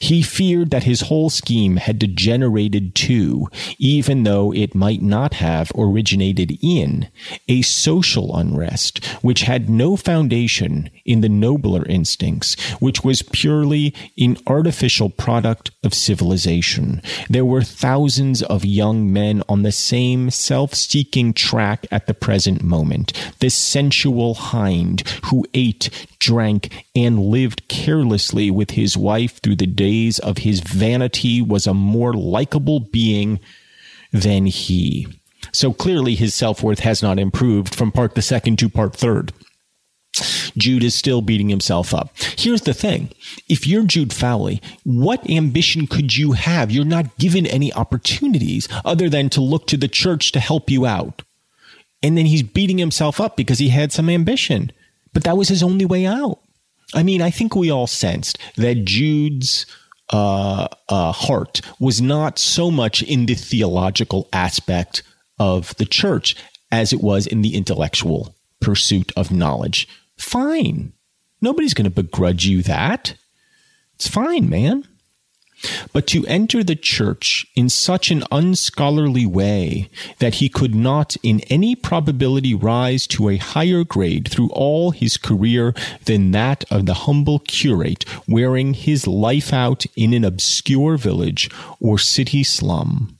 He 0.00 0.22
feared 0.22 0.70
that 0.70 0.84
his 0.84 1.02
whole 1.02 1.30
scheme 1.30 1.76
had 1.76 1.98
degenerated 1.98 2.94
to, 2.96 3.48
even 3.78 4.24
though 4.24 4.52
it 4.52 4.74
might 4.74 5.02
not 5.02 5.34
have 5.34 5.72
originated 5.76 6.58
in, 6.62 7.08
a 7.48 7.62
social 7.62 8.36
unrest 8.36 9.04
which 9.22 9.42
had 9.42 9.68
no 9.68 9.96
foundation 9.96 10.90
in 11.04 11.20
the 11.20 11.28
nobler 11.28 11.84
instincts, 11.86 12.54
which 12.80 13.04
was 13.04 13.22
purely 13.22 13.94
an 14.18 14.36
artificial 14.46 15.10
product 15.10 15.70
of 15.82 15.94
civilization. 15.94 17.02
There 17.28 17.44
were 17.44 17.62
thousands 17.62 18.42
of 18.42 18.64
young 18.64 19.12
men 19.12 19.42
on 19.48 19.62
the 19.62 19.72
same 19.72 20.30
self-seeking 20.30 21.34
track 21.34 21.86
at 21.90 22.06
the 22.06 22.14
present 22.14 22.62
moment. 22.62 23.12
The 23.40 23.50
sensual 23.50 24.34
hind 24.34 25.02
who 25.24 25.44
ate, 25.54 25.90
drank, 26.18 26.84
and 26.96 27.26
lived 27.26 27.68
carelessly 27.68 28.50
with 28.50 28.72
his 28.72 28.96
wife 28.96 29.40
through 29.42 29.56
the 29.56 29.66
days 29.84 30.18
of 30.18 30.38
his 30.38 30.60
vanity 30.60 31.42
was 31.42 31.66
a 31.66 31.74
more 31.74 32.14
likable 32.14 32.80
being 32.80 33.38
than 34.12 34.46
he. 34.46 35.06
So 35.52 35.74
clearly 35.74 36.14
his 36.14 36.34
self-worth 36.34 36.78
has 36.78 37.02
not 37.02 37.18
improved 37.18 37.74
from 37.74 37.92
part 37.92 38.14
the 38.14 38.22
second 38.22 38.58
to 38.60 38.70
part 38.70 38.96
third. 38.96 39.30
Jude 40.56 40.84
is 40.84 40.94
still 40.94 41.20
beating 41.20 41.50
himself 41.50 41.92
up. 41.92 42.16
Here's 42.38 42.62
the 42.62 42.72
thing. 42.72 43.10
If 43.46 43.66
you're 43.66 43.84
Jude 43.84 44.14
Fawley, 44.14 44.62
what 44.84 45.28
ambition 45.28 45.86
could 45.86 46.16
you 46.16 46.32
have? 46.32 46.70
You're 46.70 46.86
not 46.86 47.18
given 47.18 47.44
any 47.44 47.70
opportunities 47.74 48.66
other 48.86 49.10
than 49.10 49.28
to 49.30 49.42
look 49.42 49.66
to 49.66 49.76
the 49.76 49.88
church 49.88 50.32
to 50.32 50.40
help 50.40 50.70
you 50.70 50.86
out. 50.86 51.20
And 52.02 52.16
then 52.16 52.24
he's 52.24 52.42
beating 52.42 52.78
himself 52.78 53.20
up 53.20 53.36
because 53.36 53.58
he 53.58 53.68
had 53.68 53.92
some 53.92 54.08
ambition. 54.08 54.72
But 55.12 55.24
that 55.24 55.36
was 55.36 55.48
his 55.48 55.62
only 55.62 55.84
way 55.84 56.06
out. 56.06 56.38
I 56.94 57.02
mean, 57.02 57.20
I 57.20 57.30
think 57.30 57.54
we 57.54 57.70
all 57.70 57.86
sensed 57.86 58.38
that 58.56 58.84
Jude's 58.84 59.66
uh, 60.12 60.68
uh, 60.88 61.12
heart 61.12 61.60
was 61.80 62.00
not 62.00 62.38
so 62.38 62.70
much 62.70 63.02
in 63.02 63.26
the 63.26 63.34
theological 63.34 64.28
aspect 64.32 65.02
of 65.38 65.74
the 65.76 65.84
church 65.84 66.36
as 66.70 66.92
it 66.92 67.00
was 67.00 67.26
in 67.26 67.42
the 67.42 67.54
intellectual 67.54 68.34
pursuit 68.60 69.12
of 69.16 69.30
knowledge. 69.30 69.88
Fine. 70.16 70.92
Nobody's 71.40 71.74
going 71.74 71.84
to 71.84 71.90
begrudge 71.90 72.46
you 72.46 72.62
that. 72.62 73.14
It's 73.94 74.08
fine, 74.08 74.48
man. 74.48 74.86
But 75.92 76.06
to 76.08 76.26
enter 76.26 76.62
the 76.62 76.76
church 76.76 77.46
in 77.54 77.68
such 77.68 78.10
an 78.10 78.24
unscholarly 78.30 79.26
way 79.26 79.88
that 80.18 80.34
he 80.34 80.48
could 80.48 80.74
not 80.74 81.16
in 81.22 81.40
any 81.50 81.74
probability 81.74 82.54
rise 82.54 83.06
to 83.08 83.28
a 83.28 83.36
higher 83.36 83.84
grade 83.84 84.28
through 84.28 84.50
all 84.50 84.90
his 84.90 85.16
career 85.16 85.74
than 86.04 86.30
that 86.32 86.64
of 86.70 86.86
the 86.86 86.94
humble 86.94 87.38
curate 87.38 88.04
wearing 88.26 88.74
his 88.74 89.06
life 89.06 89.52
out 89.52 89.86
in 89.96 90.12
an 90.12 90.24
obscure 90.24 90.96
village 90.96 91.48
or 91.80 91.98
city 91.98 92.42
slum, 92.42 93.18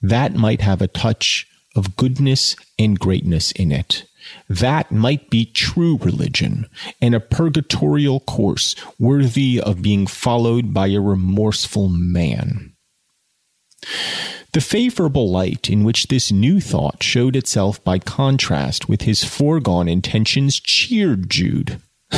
that 0.00 0.34
might 0.34 0.60
have 0.60 0.82
a 0.82 0.88
touch 0.88 1.46
of 1.76 1.96
goodness 1.96 2.56
and 2.78 2.98
greatness 2.98 3.52
in 3.52 3.70
it. 3.70 4.07
That 4.48 4.90
might 4.90 5.30
be 5.30 5.44
true 5.44 5.98
religion 6.00 6.66
and 7.00 7.14
a 7.14 7.20
purgatorial 7.20 8.20
course 8.20 8.74
worthy 8.98 9.60
of 9.60 9.82
being 9.82 10.06
followed 10.06 10.72
by 10.72 10.88
a 10.88 11.00
remorseful 11.00 11.88
man. 11.88 12.74
The 14.52 14.60
favorable 14.60 15.30
light 15.30 15.68
in 15.68 15.84
which 15.84 16.08
this 16.08 16.32
new 16.32 16.60
thought 16.60 17.02
showed 17.02 17.36
itself 17.36 17.82
by 17.84 17.98
contrast 17.98 18.88
with 18.88 19.02
his 19.02 19.22
foregone 19.22 19.88
intentions 19.88 20.58
cheered 20.58 21.28
Jude. 21.30 21.80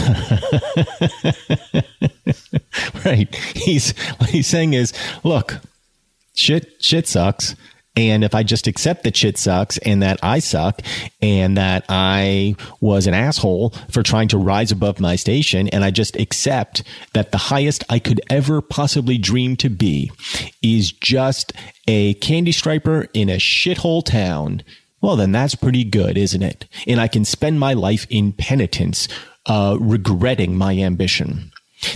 right. 3.04 3.34
He's 3.54 3.98
what 4.18 4.30
he's 4.30 4.46
saying 4.46 4.74
is, 4.74 4.92
look, 5.24 5.58
shit 6.34 6.76
shit 6.78 7.08
sucks 7.08 7.56
And 7.96 8.22
if 8.22 8.34
I 8.34 8.42
just 8.44 8.66
accept 8.66 9.02
that 9.02 9.16
shit 9.16 9.36
sucks 9.36 9.76
and 9.78 10.02
that 10.02 10.20
I 10.22 10.38
suck 10.38 10.80
and 11.20 11.56
that 11.56 11.84
I 11.88 12.54
was 12.80 13.06
an 13.06 13.14
asshole 13.14 13.70
for 13.90 14.02
trying 14.02 14.28
to 14.28 14.38
rise 14.38 14.70
above 14.70 15.00
my 15.00 15.16
station 15.16 15.68
and 15.68 15.84
I 15.84 15.90
just 15.90 16.16
accept 16.16 16.84
that 17.14 17.32
the 17.32 17.38
highest 17.38 17.82
I 17.88 17.98
could 17.98 18.20
ever 18.30 18.60
possibly 18.60 19.18
dream 19.18 19.56
to 19.56 19.68
be 19.68 20.12
is 20.62 20.92
just 20.92 21.52
a 21.88 22.14
candy 22.14 22.52
striper 22.52 23.08
in 23.12 23.28
a 23.28 23.36
shithole 23.36 24.04
town, 24.04 24.62
well, 25.00 25.16
then 25.16 25.32
that's 25.32 25.56
pretty 25.56 25.82
good, 25.82 26.16
isn't 26.16 26.42
it? 26.42 26.66
And 26.86 27.00
I 27.00 27.08
can 27.08 27.24
spend 27.24 27.58
my 27.58 27.72
life 27.74 28.06
in 28.08 28.32
penitence, 28.32 29.08
uh, 29.46 29.76
regretting 29.80 30.56
my 30.56 30.78
ambition. 30.78 31.50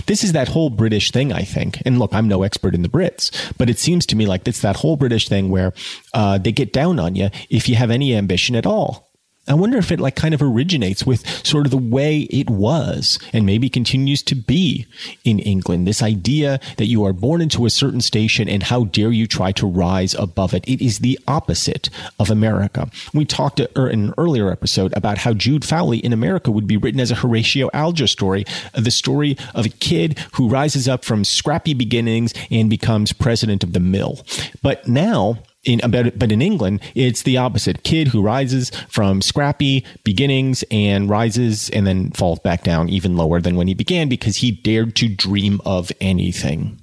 This 0.05 0.23
is 0.23 0.33
that 0.33 0.49
whole 0.49 0.69
British 0.69 1.11
thing, 1.11 1.31
I 1.31 1.41
think. 1.41 1.81
And 1.85 1.99
look, 1.99 2.13
I'm 2.13 2.27
no 2.27 2.43
expert 2.43 2.73
in 2.73 2.81
the 2.81 2.89
Brits, 2.89 3.31
but 3.57 3.69
it 3.69 3.79
seems 3.79 4.05
to 4.07 4.15
me 4.15 4.25
like 4.25 4.47
it's 4.47 4.61
that 4.61 4.77
whole 4.77 4.97
British 4.97 5.27
thing 5.27 5.49
where 5.49 5.73
uh, 6.13 6.37
they 6.37 6.51
get 6.51 6.73
down 6.73 6.99
on 6.99 7.15
you 7.15 7.29
if 7.49 7.69
you 7.69 7.75
have 7.75 7.91
any 7.91 8.15
ambition 8.15 8.55
at 8.55 8.65
all. 8.65 9.04
I 9.47 9.53
wonder 9.53 9.77
if 9.77 9.91
it 9.91 9.99
like 9.99 10.15
kind 10.15 10.33
of 10.33 10.41
originates 10.41 11.05
with 11.05 11.27
sort 11.45 11.67
of 11.67 11.71
the 11.71 11.77
way 11.77 12.21
it 12.31 12.49
was 12.49 13.19
and 13.31 13.45
maybe 13.45 13.69
continues 13.69 14.23
to 14.23 14.35
be 14.35 14.87
in 15.23 15.39
England. 15.39 15.87
This 15.87 16.01
idea 16.01 16.59
that 16.77 16.87
you 16.87 17.03
are 17.05 17.13
born 17.13 17.41
into 17.41 17.65
a 17.65 17.69
certain 17.69 18.01
station 18.01 18.49
and 18.49 18.63
how 18.63 18.85
dare 18.85 19.11
you 19.11 19.27
try 19.27 19.51
to 19.53 19.67
rise 19.67 20.15
above 20.15 20.53
it. 20.53 20.67
It 20.67 20.83
is 20.83 20.99
the 20.99 21.19
opposite 21.27 21.89
of 22.19 22.31
America. 22.31 22.89
We 23.13 23.25
talked 23.25 23.59
er, 23.59 23.87
in 23.87 24.05
an 24.05 24.13
earlier 24.17 24.51
episode 24.51 24.95
about 24.97 25.19
how 25.19 25.33
Jude 25.33 25.63
Fawley 25.63 25.99
in 25.99 26.11
America 26.11 26.49
would 26.49 26.67
be 26.67 26.77
written 26.77 26.99
as 26.99 27.11
a 27.11 27.15
Horatio 27.15 27.69
Alger 27.73 28.07
story, 28.07 28.45
the 28.73 28.91
story 28.91 29.37
of 29.53 29.65
a 29.65 29.69
kid 29.69 30.17
who 30.33 30.49
rises 30.49 30.87
up 30.87 31.05
from 31.05 31.23
scrappy 31.23 31.73
beginnings 31.75 32.33
and 32.49 32.69
becomes 32.69 33.13
president 33.13 33.63
of 33.63 33.73
the 33.73 33.79
mill. 33.79 34.25
But 34.63 34.87
now 34.87 35.39
in 35.65 35.81
but 35.83 36.31
in 36.31 36.41
England, 36.41 36.81
it's 36.93 37.23
the 37.23 37.37
opposite. 37.37 37.83
Kid 37.83 38.09
who 38.09 38.21
rises 38.21 38.71
from 38.89 39.21
scrappy 39.21 39.83
beginnings 40.03 40.63
and 40.71 41.09
rises 41.09 41.69
and 41.71 41.85
then 41.85 42.11
falls 42.11 42.39
back 42.39 42.63
down 42.63 42.89
even 42.89 43.17
lower 43.17 43.41
than 43.41 43.55
when 43.55 43.67
he 43.67 43.73
began 43.73 44.07
because 44.07 44.37
he 44.37 44.51
dared 44.51 44.95
to 44.95 45.09
dream 45.09 45.59
of 45.65 45.91
anything. 45.99 46.79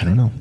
I 0.00 0.04
don't 0.04 0.16
know. 0.16 0.32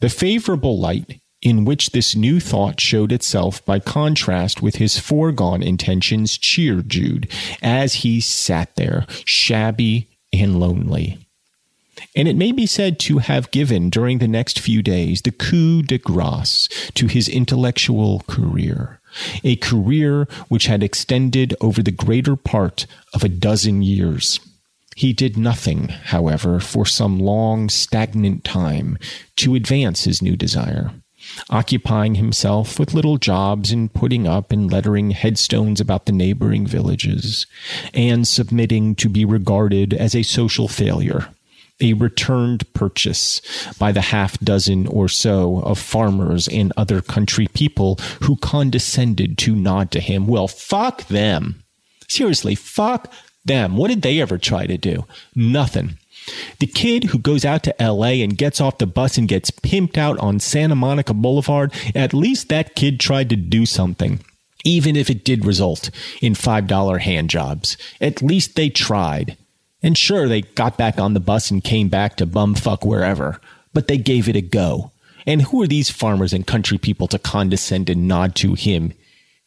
The 0.00 0.08
favorable 0.08 0.78
light 0.78 1.20
in 1.42 1.64
which 1.64 1.90
this 1.90 2.14
new 2.14 2.40
thought 2.40 2.80
showed 2.80 3.12
itself 3.12 3.64
by 3.64 3.78
contrast 3.78 4.62
with 4.62 4.76
his 4.76 4.98
foregone 4.98 5.62
intentions 5.62 6.36
cheered 6.38 6.88
Jude 6.88 7.30
as 7.62 7.94
he 7.94 8.20
sat 8.20 8.74
there, 8.76 9.06
shabby 9.24 10.08
and 10.32 10.58
lonely 10.58 11.25
and 12.14 12.28
it 12.28 12.36
may 12.36 12.52
be 12.52 12.66
said 12.66 12.98
to 13.00 13.18
have 13.18 13.50
given 13.50 13.90
during 13.90 14.18
the 14.18 14.28
next 14.28 14.58
few 14.58 14.82
days 14.82 15.22
the 15.22 15.30
coup 15.30 15.82
de 15.82 15.98
grace 15.98 16.68
to 16.94 17.06
his 17.06 17.28
intellectual 17.28 18.20
career, 18.26 19.00
a 19.44 19.56
career 19.56 20.26
which 20.48 20.66
had 20.66 20.82
extended 20.82 21.54
over 21.60 21.82
the 21.82 21.90
greater 21.90 22.36
part 22.36 22.86
of 23.14 23.24
a 23.24 23.28
dozen 23.28 23.82
years. 23.82 24.40
He 24.94 25.12
did 25.12 25.36
nothing, 25.36 25.88
however, 25.88 26.58
for 26.58 26.86
some 26.86 27.20
long, 27.20 27.68
stagnant 27.68 28.44
time 28.44 28.98
to 29.36 29.54
advance 29.54 30.04
his 30.04 30.22
new 30.22 30.36
desire 30.36 30.92
occupying 31.50 32.14
himself 32.14 32.78
with 32.78 32.94
little 32.94 33.18
jobs 33.18 33.72
in 33.72 33.88
putting 33.88 34.28
up 34.28 34.52
and 34.52 34.70
lettering 34.70 35.10
headstones 35.10 35.80
about 35.80 36.06
the 36.06 36.12
neighboring 36.12 36.66
villages, 36.66 37.46
and 37.92 38.28
submitting 38.28 38.94
to 38.94 39.08
be 39.08 39.24
regarded 39.24 39.92
as 39.92 40.14
a 40.14 40.22
social 40.22 40.68
failure 40.68 41.28
a 41.80 41.92
returned 41.94 42.72
purchase 42.72 43.40
by 43.78 43.92
the 43.92 44.00
half 44.00 44.38
dozen 44.40 44.86
or 44.86 45.08
so 45.08 45.58
of 45.60 45.78
farmers 45.78 46.48
and 46.48 46.72
other 46.76 47.00
country 47.00 47.46
people 47.52 47.96
who 48.22 48.36
condescended 48.36 49.36
to 49.38 49.54
nod 49.54 49.90
to 49.90 50.00
him. 50.00 50.26
Well, 50.26 50.48
fuck 50.48 51.06
them. 51.08 51.62
Seriously, 52.08 52.54
fuck 52.54 53.12
them. 53.44 53.76
What 53.76 53.88
did 53.88 54.02
they 54.02 54.20
ever 54.20 54.38
try 54.38 54.66
to 54.66 54.78
do? 54.78 55.04
Nothing. 55.34 55.98
The 56.58 56.66
kid 56.66 57.04
who 57.04 57.18
goes 57.18 57.44
out 57.44 57.62
to 57.64 57.74
LA 57.80 58.22
and 58.22 58.36
gets 58.36 58.60
off 58.60 58.78
the 58.78 58.86
bus 58.86 59.16
and 59.16 59.28
gets 59.28 59.50
pimped 59.50 59.96
out 59.96 60.18
on 60.18 60.40
Santa 60.40 60.74
Monica 60.74 61.14
Boulevard, 61.14 61.72
at 61.94 62.14
least 62.14 62.48
that 62.48 62.74
kid 62.74 62.98
tried 62.98 63.30
to 63.30 63.36
do 63.36 63.64
something. 63.66 64.20
Even 64.64 64.96
if 64.96 65.08
it 65.08 65.24
did 65.24 65.44
result 65.44 65.90
in 66.20 66.34
$5 66.34 67.00
hand 67.00 67.30
jobs. 67.30 67.76
At 68.00 68.22
least 68.22 68.56
they 68.56 68.68
tried. 68.68 69.36
And 69.82 69.96
sure, 69.96 70.28
they 70.28 70.42
got 70.42 70.76
back 70.76 70.98
on 70.98 71.14
the 71.14 71.20
bus 71.20 71.50
and 71.50 71.62
came 71.62 71.88
back 71.88 72.16
to 72.16 72.26
bumfuck 72.26 72.84
wherever, 72.84 73.40
but 73.72 73.88
they 73.88 73.98
gave 73.98 74.28
it 74.28 74.36
a 74.36 74.40
go. 74.40 74.92
And 75.26 75.42
who 75.42 75.62
are 75.62 75.66
these 75.66 75.90
farmers 75.90 76.32
and 76.32 76.46
country 76.46 76.78
people 76.78 77.08
to 77.08 77.18
condescend 77.18 77.90
and 77.90 78.08
nod 78.08 78.34
to 78.36 78.54
him? 78.54 78.92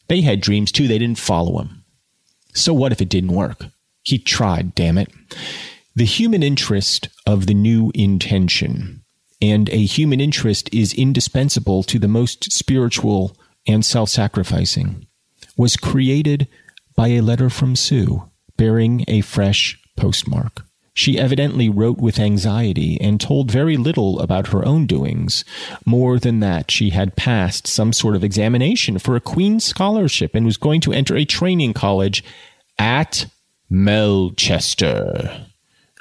They 0.08 0.20
had 0.20 0.40
dreams 0.40 0.70
too, 0.72 0.88
they 0.88 0.98
didn't 0.98 1.18
follow 1.18 1.60
him. 1.60 1.84
So 2.54 2.74
what 2.74 2.92
if 2.92 3.00
it 3.00 3.08
didn't 3.08 3.32
work? 3.32 3.66
He 4.02 4.18
tried, 4.18 4.74
damn 4.74 4.98
it. 4.98 5.12
The 5.94 6.04
human 6.04 6.42
interest 6.42 7.08
of 7.26 7.46
the 7.46 7.54
new 7.54 7.90
intention, 7.94 9.02
and 9.42 9.68
a 9.70 9.84
human 9.84 10.20
interest 10.20 10.72
is 10.72 10.94
indispensable 10.94 11.82
to 11.84 11.98
the 11.98 12.08
most 12.08 12.52
spiritual 12.52 13.36
and 13.66 13.84
self 13.84 14.08
sacrificing, 14.08 15.06
was 15.56 15.76
created 15.76 16.48
by 16.96 17.08
a 17.08 17.20
letter 17.20 17.50
from 17.50 17.76
Sue 17.76 18.30
bearing 18.56 19.04
a 19.08 19.22
fresh 19.22 19.79
postmark. 20.00 20.64
She 20.94 21.18
evidently 21.18 21.68
wrote 21.68 21.98
with 21.98 22.18
anxiety 22.18 23.00
and 23.00 23.20
told 23.20 23.50
very 23.50 23.76
little 23.76 24.18
about 24.20 24.48
her 24.48 24.64
own 24.64 24.86
doings. 24.86 25.44
More 25.86 26.18
than 26.18 26.40
that, 26.40 26.70
she 26.70 26.90
had 26.90 27.16
passed 27.16 27.66
some 27.66 27.92
sort 27.92 28.16
of 28.16 28.24
examination 28.24 28.98
for 28.98 29.14
a 29.14 29.20
Queen's 29.20 29.64
Scholarship 29.64 30.34
and 30.34 30.44
was 30.44 30.56
going 30.56 30.80
to 30.82 30.92
enter 30.92 31.16
a 31.16 31.24
training 31.24 31.74
college 31.74 32.24
at 32.78 33.26
Melchester. 33.70 35.46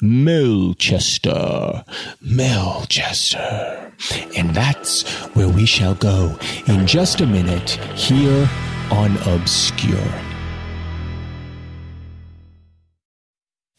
Melchester. 0.02 1.84
Melchester. 2.22 3.94
And 4.36 4.56
that's 4.56 5.08
where 5.36 5.50
we 5.50 5.66
shall 5.66 5.96
go 5.96 6.38
in 6.68 6.88
just 6.88 7.22
a 7.22 7.28
minute 7.28 7.72
here 7.96 8.50
on 8.92 9.18
Obscure. 9.28 10.29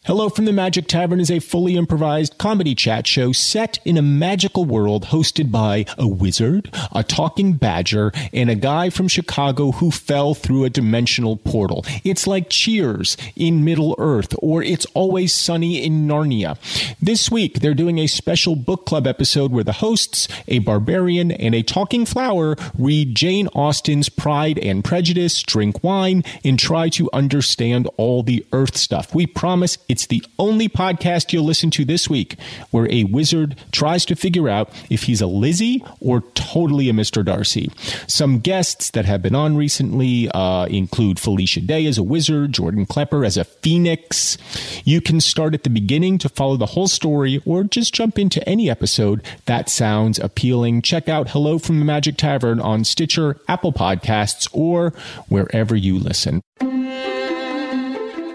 Hello 0.06 0.30
from 0.30 0.46
the 0.46 0.52
Magic 0.54 0.86
Tavern 0.86 1.20
is 1.20 1.30
a 1.30 1.40
fully 1.40 1.76
improvised 1.76 2.38
comedy 2.38 2.74
chat 2.74 3.06
show 3.06 3.32
set 3.32 3.78
in 3.84 3.98
a 3.98 4.02
magical 4.02 4.64
world 4.64 5.04
hosted 5.04 5.50
by 5.50 5.84
a 5.98 6.08
wizard, 6.08 6.74
a 6.92 7.04
talking 7.04 7.52
badger, 7.52 8.10
and 8.32 8.48
a 8.48 8.54
guy 8.54 8.88
from 8.88 9.08
Chicago 9.08 9.72
who 9.72 9.90
fell 9.90 10.32
through 10.32 10.64
a 10.64 10.70
dimensional 10.70 11.36
portal. 11.36 11.84
It's 12.02 12.26
like 12.26 12.48
Cheers 12.48 13.18
in 13.36 13.62
Middle 13.62 13.94
Earth 13.98 14.34
or 14.38 14.62
It's 14.62 14.86
Always 14.94 15.34
Sunny 15.34 15.84
in 15.84 16.08
Narnia. 16.08 16.56
This 16.98 17.30
week, 17.30 17.60
they're 17.60 17.74
doing 17.74 17.98
a 17.98 18.06
special 18.06 18.56
book 18.56 18.86
club 18.86 19.06
episode 19.06 19.52
where 19.52 19.64
the 19.64 19.72
hosts, 19.72 20.28
a 20.48 20.60
barbarian 20.60 21.30
and 21.30 21.54
a 21.54 21.62
talking 21.62 22.06
flower, 22.06 22.56
read 22.78 23.14
Jane 23.14 23.48
Austen's 23.48 24.08
Pride 24.08 24.58
and 24.60 24.82
Prejudice, 24.82 25.42
drink 25.42 25.84
wine, 25.84 26.24
and 26.42 26.58
try 26.58 26.88
to 26.88 27.10
understand 27.12 27.86
all 27.98 28.22
the 28.22 28.46
Earth 28.54 28.78
stuff. 28.78 29.14
We 29.14 29.26
promise 29.26 29.76
it's 29.90 30.06
the 30.06 30.24
only 30.38 30.68
podcast 30.68 31.32
you'll 31.32 31.44
listen 31.44 31.68
to 31.72 31.84
this 31.84 32.08
week 32.08 32.36
where 32.70 32.86
a 32.92 33.02
wizard 33.04 33.56
tries 33.72 34.04
to 34.04 34.14
figure 34.14 34.48
out 34.48 34.70
if 34.88 35.02
he's 35.02 35.20
a 35.20 35.26
Lizzie 35.26 35.84
or 35.98 36.20
totally 36.34 36.88
a 36.88 36.92
Mr. 36.92 37.24
Darcy. 37.24 37.72
Some 38.06 38.38
guests 38.38 38.92
that 38.92 39.04
have 39.04 39.20
been 39.20 39.34
on 39.34 39.56
recently 39.56 40.30
uh, 40.30 40.66
include 40.66 41.18
Felicia 41.18 41.60
Day 41.60 41.86
as 41.86 41.98
a 41.98 42.04
wizard, 42.04 42.52
Jordan 42.52 42.86
Klepper 42.86 43.24
as 43.24 43.36
a 43.36 43.42
phoenix. 43.42 44.38
You 44.84 45.00
can 45.00 45.20
start 45.20 45.54
at 45.54 45.64
the 45.64 45.70
beginning 45.70 46.18
to 46.18 46.28
follow 46.28 46.56
the 46.56 46.66
whole 46.66 46.86
story 46.86 47.42
or 47.44 47.64
just 47.64 47.92
jump 47.92 48.16
into 48.16 48.48
any 48.48 48.70
episode 48.70 49.24
that 49.46 49.68
sounds 49.68 50.20
appealing. 50.20 50.82
Check 50.82 51.08
out 51.08 51.30
Hello 51.30 51.58
from 51.58 51.80
the 51.80 51.84
Magic 51.84 52.16
Tavern 52.16 52.60
on 52.60 52.84
Stitcher, 52.84 53.40
Apple 53.48 53.72
Podcasts, 53.72 54.48
or 54.52 54.90
wherever 55.28 55.74
you 55.74 55.98
listen. 55.98 56.42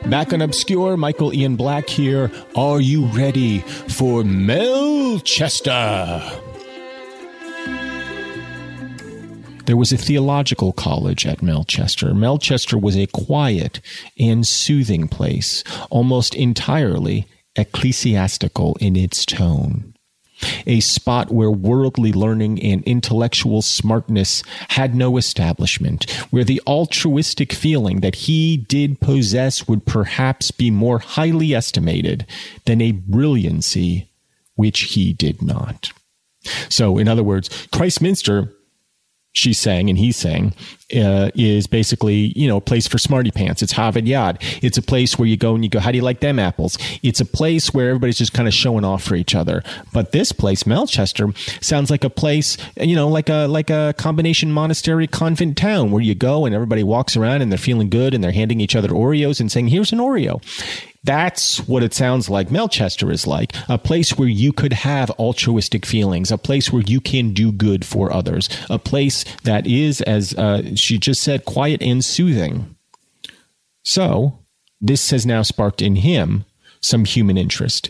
Back 0.10 0.34
on 0.34 0.42
Obscure, 0.42 0.98
Michael 0.98 1.34
Ian 1.34 1.56
Black 1.56 1.90
here. 1.90 2.32
Are 2.56 2.80
you 2.80 3.06
ready 3.08 3.60
for 3.60 4.24
Melchester? 4.24 5.72
There 9.66 9.76
was 9.76 9.92
a 9.92 9.98
theological 9.98 10.74
college 10.74 11.26
at 11.26 11.42
Melchester. 11.42 12.14
Melchester 12.14 12.78
was 12.78 12.96
a 12.96 13.08
quiet 13.08 13.82
and 14.20 14.46
soothing 14.46 15.08
place, 15.08 15.64
almost 15.90 16.36
entirely 16.36 17.28
ecclesiastical 17.56 18.78
in 18.80 18.96
its 18.96 19.26
tone 19.26 19.95
a 20.66 20.80
spot 20.80 21.32
where 21.32 21.52
worldly 21.52 22.12
learning 22.12 22.62
and 22.62 22.84
intellectual 22.84 23.62
smartness 23.62 24.44
had 24.70 24.96
no 24.96 25.18
establishment, 25.18 26.10
where 26.32 26.44
the 26.44 26.62
altruistic 26.68 27.54
feeling 27.54 28.02
that 28.02 28.16
he 28.16 28.58
did 28.58 29.00
possess 29.00 29.68
would 29.68 29.86
perhaps 29.86 30.52
be 30.52 30.70
more 30.72 31.00
highly 31.00 31.54
estimated 31.54 32.26
than 32.66 32.82
a 32.82 32.92
brilliancy 32.92 34.10
which 34.56 34.82
he 34.82 35.14
did 35.14 35.42
not. 35.42 35.92
So, 36.70 36.98
in 36.98 37.08
other 37.08 37.24
words, 37.24 37.68
Christminster 37.74 38.54
she's 39.36 39.60
saying 39.60 39.90
and 39.90 40.00
he's 40.00 40.16
saying 40.16 40.54
uh, 40.96 41.30
is 41.36 41.68
basically 41.68 42.34
you 42.36 42.48
know 42.48 42.58
a 42.58 42.62
place 42.62 42.88
for 42.88 42.98
smarty 42.98 43.32
pants. 43.32 43.62
It's 43.62 43.74
Harvard 43.74 44.08
Yard. 44.08 44.38
It's 44.62 44.78
a 44.78 44.82
place 44.82 45.20
where 45.20 45.28
you 45.28 45.38
go 45.38 45.54
and 45.54 45.64
you 45.64 45.70
go 45.70 45.80
how 45.80 45.92
do 45.92 45.98
you 45.98 46.04
like 46.04 46.22
them 46.22 46.40
apples? 46.40 46.78
It's 47.04 47.20
a 47.20 47.26
place 47.26 47.74
where 47.74 47.90
everybody's 47.90 48.18
just 48.18 48.34
kind 48.34 48.48
of 48.48 48.54
showing 48.54 48.86
off 48.86 49.04
for 49.04 49.16
each 49.16 49.36
other. 49.36 49.62
But 49.94 50.12
this 50.12 50.32
place 50.32 50.66
Melchester 50.66 51.32
sounds 51.62 51.92
like 51.92 52.04
a 52.04 52.10
place 52.10 52.58
you 52.80 52.96
know 52.96 53.08
like 53.08 53.30
a 53.30 53.48
like 53.48 53.70
a 53.70 53.94
combination 53.98 54.52
monastery 54.52 55.08
convent 55.08 55.58
town 55.58 55.92
where 55.92 56.02
you 56.02 56.16
go 56.16 56.46
and 56.46 56.56
everybody 56.56 56.84
walks 56.84 57.18
around 57.18 57.42
and 57.42 57.52
they're 57.52 57.58
feeling 57.60 57.90
good 57.90 58.14
and 58.14 58.24
they're 58.24 58.32
handing 58.32 58.62
each 58.62 58.76
other 58.76 58.90
Oreos 58.90 59.40
and 59.40 59.52
saying 59.52 59.68
here's 59.68 59.92
an 59.92 60.00
Oreo 60.00 60.42
that's 61.06 61.60
what 61.68 61.84
it 61.84 61.94
sounds 61.94 62.30
like 62.30 62.50
Melchester 62.50 63.12
is 63.12 63.28
like 63.28 63.54
a 63.70 63.78
place 63.78 64.18
where 64.18 64.28
you 64.28 64.52
could 64.52 64.74
have 64.74 65.12
altruistic 65.12 65.86
feelings, 65.86 66.32
a 66.32 66.38
place 66.38 66.72
where 66.72 66.82
you 66.82 67.00
can 67.00 67.32
do 67.32 67.52
good 67.52 67.86
for 67.86 68.12
others, 68.12 68.50
a 68.70 68.80
place 68.80 69.24
that 69.44 69.68
is, 69.68 70.02
as 70.02 70.34
uh, 70.34 70.76
she 70.76 70.98
just 70.98 71.22
said, 71.22 71.46
quiet 71.46 71.82
and 71.82 72.04
soothing. 72.04 72.76
So, 73.84 74.40
this 74.82 75.12
has 75.12 75.26
now 75.26 75.44
sparked 75.44 75.82
in 75.82 75.98
him 75.98 76.46
some 76.82 77.06
human 77.06 77.38
interest. 77.38 77.90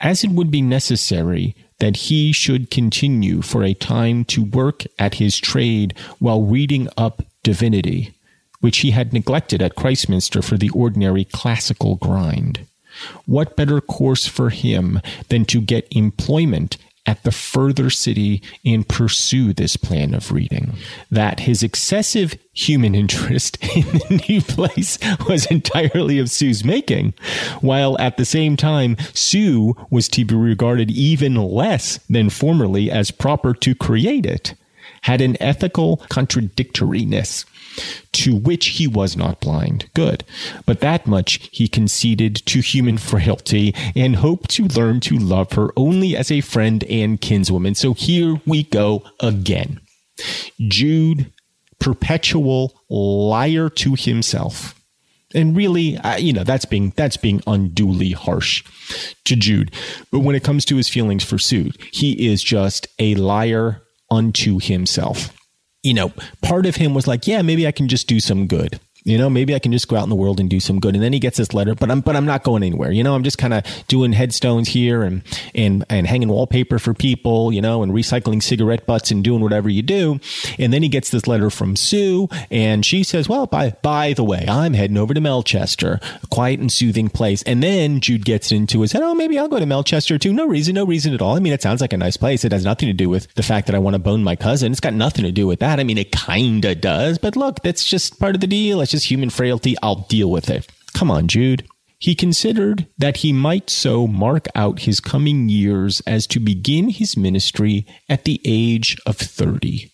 As 0.00 0.22
it 0.22 0.30
would 0.30 0.50
be 0.50 0.62
necessary 0.62 1.56
that 1.80 1.96
he 1.96 2.32
should 2.32 2.70
continue 2.70 3.42
for 3.42 3.64
a 3.64 3.74
time 3.74 4.24
to 4.26 4.44
work 4.44 4.84
at 4.98 5.14
his 5.14 5.38
trade 5.38 5.94
while 6.18 6.42
reading 6.42 6.88
up 6.96 7.22
divinity 7.42 8.13
which 8.64 8.78
he 8.78 8.92
had 8.92 9.12
neglected 9.12 9.60
at 9.60 9.74
Christminster 9.74 10.40
for 10.40 10.56
the 10.56 10.70
ordinary 10.70 11.26
classical 11.26 11.96
grind. 11.96 12.66
What 13.26 13.56
better 13.56 13.78
course 13.82 14.26
for 14.26 14.48
him 14.48 15.02
than 15.28 15.44
to 15.44 15.60
get 15.60 15.86
employment 15.90 16.78
at 17.04 17.22
the 17.24 17.30
further 17.30 17.90
city 17.90 18.42
and 18.64 18.88
pursue 18.88 19.52
this 19.52 19.76
plan 19.76 20.14
of 20.14 20.32
reading. 20.32 20.72
That 21.10 21.40
his 21.40 21.62
excessive 21.62 22.38
human 22.54 22.94
interest 23.02 23.58
in 23.76 23.82
the 23.82 24.24
new 24.26 24.40
place 24.40 24.98
was 25.28 25.44
entirely 25.44 26.18
of 26.18 26.30
Sue's 26.30 26.64
making, 26.64 27.12
while 27.60 28.00
at 28.00 28.16
the 28.16 28.24
same 28.24 28.56
time, 28.56 28.96
Sue 29.12 29.76
was 29.90 30.08
to 30.08 30.24
be 30.24 30.34
regarded 30.34 30.90
even 30.90 31.34
less 31.34 31.98
than 32.08 32.30
formerly 32.30 32.90
as 32.90 33.10
proper 33.10 33.52
to 33.52 33.74
create 33.74 34.24
it, 34.24 34.54
had 35.04 35.20
an 35.20 35.36
ethical 35.40 35.98
contradictoriness 36.08 37.44
to 38.12 38.34
which 38.34 38.66
he 38.66 38.86
was 38.86 39.16
not 39.16 39.40
blind. 39.40 39.90
Good. 39.94 40.24
But 40.64 40.80
that 40.80 41.06
much 41.06 41.48
he 41.52 41.68
conceded 41.68 42.36
to 42.46 42.60
human 42.60 42.96
frailty 43.10 43.74
and 43.94 44.16
hoped 44.16 44.50
to 44.50 44.64
learn 44.64 45.00
to 45.00 45.18
love 45.18 45.52
her 45.52 45.70
only 45.76 46.16
as 46.16 46.30
a 46.30 46.40
friend 46.40 46.84
and 46.84 47.20
kinswoman. 47.20 47.76
So 47.76 47.92
here 47.92 48.40
we 48.46 48.62
go 48.64 49.02
again. 49.20 49.80
Jude, 50.58 51.30
perpetual 51.78 52.80
liar 52.88 53.68
to 53.68 53.94
himself. 53.94 54.80
And 55.34 55.56
really, 55.56 55.98
you 56.18 56.32
know, 56.32 56.44
that's 56.44 56.64
being 56.64 56.92
that's 56.96 57.16
being 57.16 57.42
unduly 57.46 58.12
harsh 58.12 58.64
to 59.24 59.34
Jude. 59.36 59.72
But 60.12 60.20
when 60.20 60.36
it 60.36 60.44
comes 60.44 60.64
to 60.66 60.76
his 60.76 60.88
feelings 60.88 61.24
for 61.24 61.38
Sue, 61.38 61.72
he 61.92 62.28
is 62.28 62.42
just 62.42 62.86
a 63.00 63.16
liar 63.16 63.82
unto 64.10 64.58
himself 64.60 65.34
you 65.84 65.92
know, 65.92 66.12
part 66.40 66.66
of 66.66 66.76
him 66.76 66.94
was 66.94 67.06
like, 67.06 67.28
yeah, 67.28 67.42
maybe 67.42 67.66
I 67.68 67.72
can 67.72 67.86
just 67.86 68.08
do 68.08 68.18
some 68.18 68.48
good. 68.48 68.80
You 69.04 69.18
know, 69.18 69.28
maybe 69.28 69.54
I 69.54 69.58
can 69.58 69.70
just 69.70 69.86
go 69.86 69.96
out 69.96 70.04
in 70.04 70.08
the 70.08 70.14
world 70.14 70.40
and 70.40 70.48
do 70.48 70.60
some 70.60 70.80
good. 70.80 70.94
And 70.94 71.04
then 71.04 71.12
he 71.12 71.18
gets 71.18 71.36
this 71.36 71.52
letter, 71.52 71.74
but 71.74 71.90
I'm 71.90 72.00
but 72.00 72.16
I'm 72.16 72.24
not 72.24 72.42
going 72.42 72.62
anywhere. 72.62 72.90
You 72.90 73.04
know, 73.04 73.14
I'm 73.14 73.22
just 73.22 73.36
kind 73.36 73.52
of 73.52 73.62
doing 73.86 74.12
headstones 74.12 74.68
here 74.68 75.02
and 75.02 75.22
and 75.54 75.84
and 75.90 76.06
hanging 76.06 76.28
wallpaper 76.30 76.78
for 76.78 76.94
people, 76.94 77.52
you 77.52 77.60
know, 77.60 77.82
and 77.82 77.92
recycling 77.92 78.42
cigarette 78.42 78.86
butts 78.86 79.10
and 79.10 79.22
doing 79.22 79.42
whatever 79.42 79.68
you 79.68 79.82
do. 79.82 80.20
And 80.58 80.72
then 80.72 80.82
he 80.82 80.88
gets 80.88 81.10
this 81.10 81.26
letter 81.26 81.50
from 81.50 81.76
Sue, 81.76 82.28
and 82.50 82.84
she 82.86 83.02
says, 83.02 83.28
"Well, 83.28 83.44
by 83.44 83.76
by 83.82 84.14
the 84.14 84.24
way, 84.24 84.46
I'm 84.48 84.72
heading 84.72 84.96
over 84.96 85.12
to 85.12 85.20
Melchester, 85.20 86.00
a 86.22 86.26
quiet 86.28 86.60
and 86.60 86.72
soothing 86.72 87.10
place." 87.10 87.42
And 87.42 87.62
then 87.62 88.00
Jude 88.00 88.24
gets 88.24 88.52
into 88.52 88.80
his 88.80 88.92
head, 88.92 89.02
"Oh, 89.02 89.14
maybe 89.14 89.38
I'll 89.38 89.48
go 89.48 89.58
to 89.58 89.66
Melchester 89.66 90.16
too. 90.16 90.32
No 90.32 90.46
reason, 90.46 90.76
no 90.76 90.86
reason 90.86 91.12
at 91.12 91.20
all. 91.20 91.36
I 91.36 91.40
mean, 91.40 91.52
it 91.52 91.60
sounds 91.60 91.82
like 91.82 91.92
a 91.92 91.98
nice 91.98 92.16
place. 92.16 92.42
It 92.42 92.52
has 92.52 92.64
nothing 92.64 92.86
to 92.86 92.94
do 92.94 93.10
with 93.10 93.28
the 93.34 93.42
fact 93.42 93.66
that 93.66 93.76
I 93.76 93.80
want 93.80 93.96
to 93.96 93.98
bone 93.98 94.24
my 94.24 94.34
cousin. 94.34 94.72
It's 94.72 94.80
got 94.80 94.94
nothing 94.94 95.26
to 95.26 95.32
do 95.32 95.46
with 95.46 95.60
that. 95.60 95.78
I 95.78 95.84
mean, 95.84 95.98
it 95.98 96.10
kinda 96.10 96.74
does, 96.74 97.18
but 97.18 97.36
look, 97.36 97.60
that's 97.62 97.84
just 97.84 98.18
part 98.18 98.34
of 98.34 98.40
the 98.40 98.46
deal. 98.46 98.80
It's 98.80 98.93
just 98.94 99.10
human 99.10 99.30
frailty. 99.30 99.74
I'll 99.82 100.06
deal 100.08 100.30
with 100.30 100.48
it. 100.48 100.70
Come 100.92 101.10
on, 101.10 101.26
Jude. 101.26 101.66
He 101.98 102.14
considered 102.14 102.86
that 102.96 103.18
he 103.18 103.32
might 103.32 103.70
so 103.70 104.06
mark 104.06 104.46
out 104.54 104.80
his 104.80 105.00
coming 105.00 105.48
years 105.48 106.00
as 106.06 106.26
to 106.28 106.38
begin 106.38 106.90
his 106.90 107.16
ministry 107.16 107.86
at 108.08 108.24
the 108.24 108.40
age 108.44 108.96
of 109.04 109.16
30, 109.16 109.90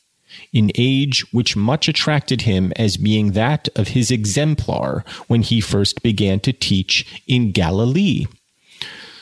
an 0.52 0.70
age 0.74 1.24
which 1.32 1.56
much 1.56 1.88
attracted 1.88 2.42
him 2.42 2.72
as 2.76 2.96
being 2.98 3.32
that 3.32 3.68
of 3.74 3.88
his 3.88 4.10
exemplar 4.10 5.04
when 5.28 5.40
he 5.42 5.60
first 5.60 6.02
began 6.02 6.40
to 6.40 6.52
teach 6.52 7.22
in 7.26 7.52
Galilee. 7.52 8.26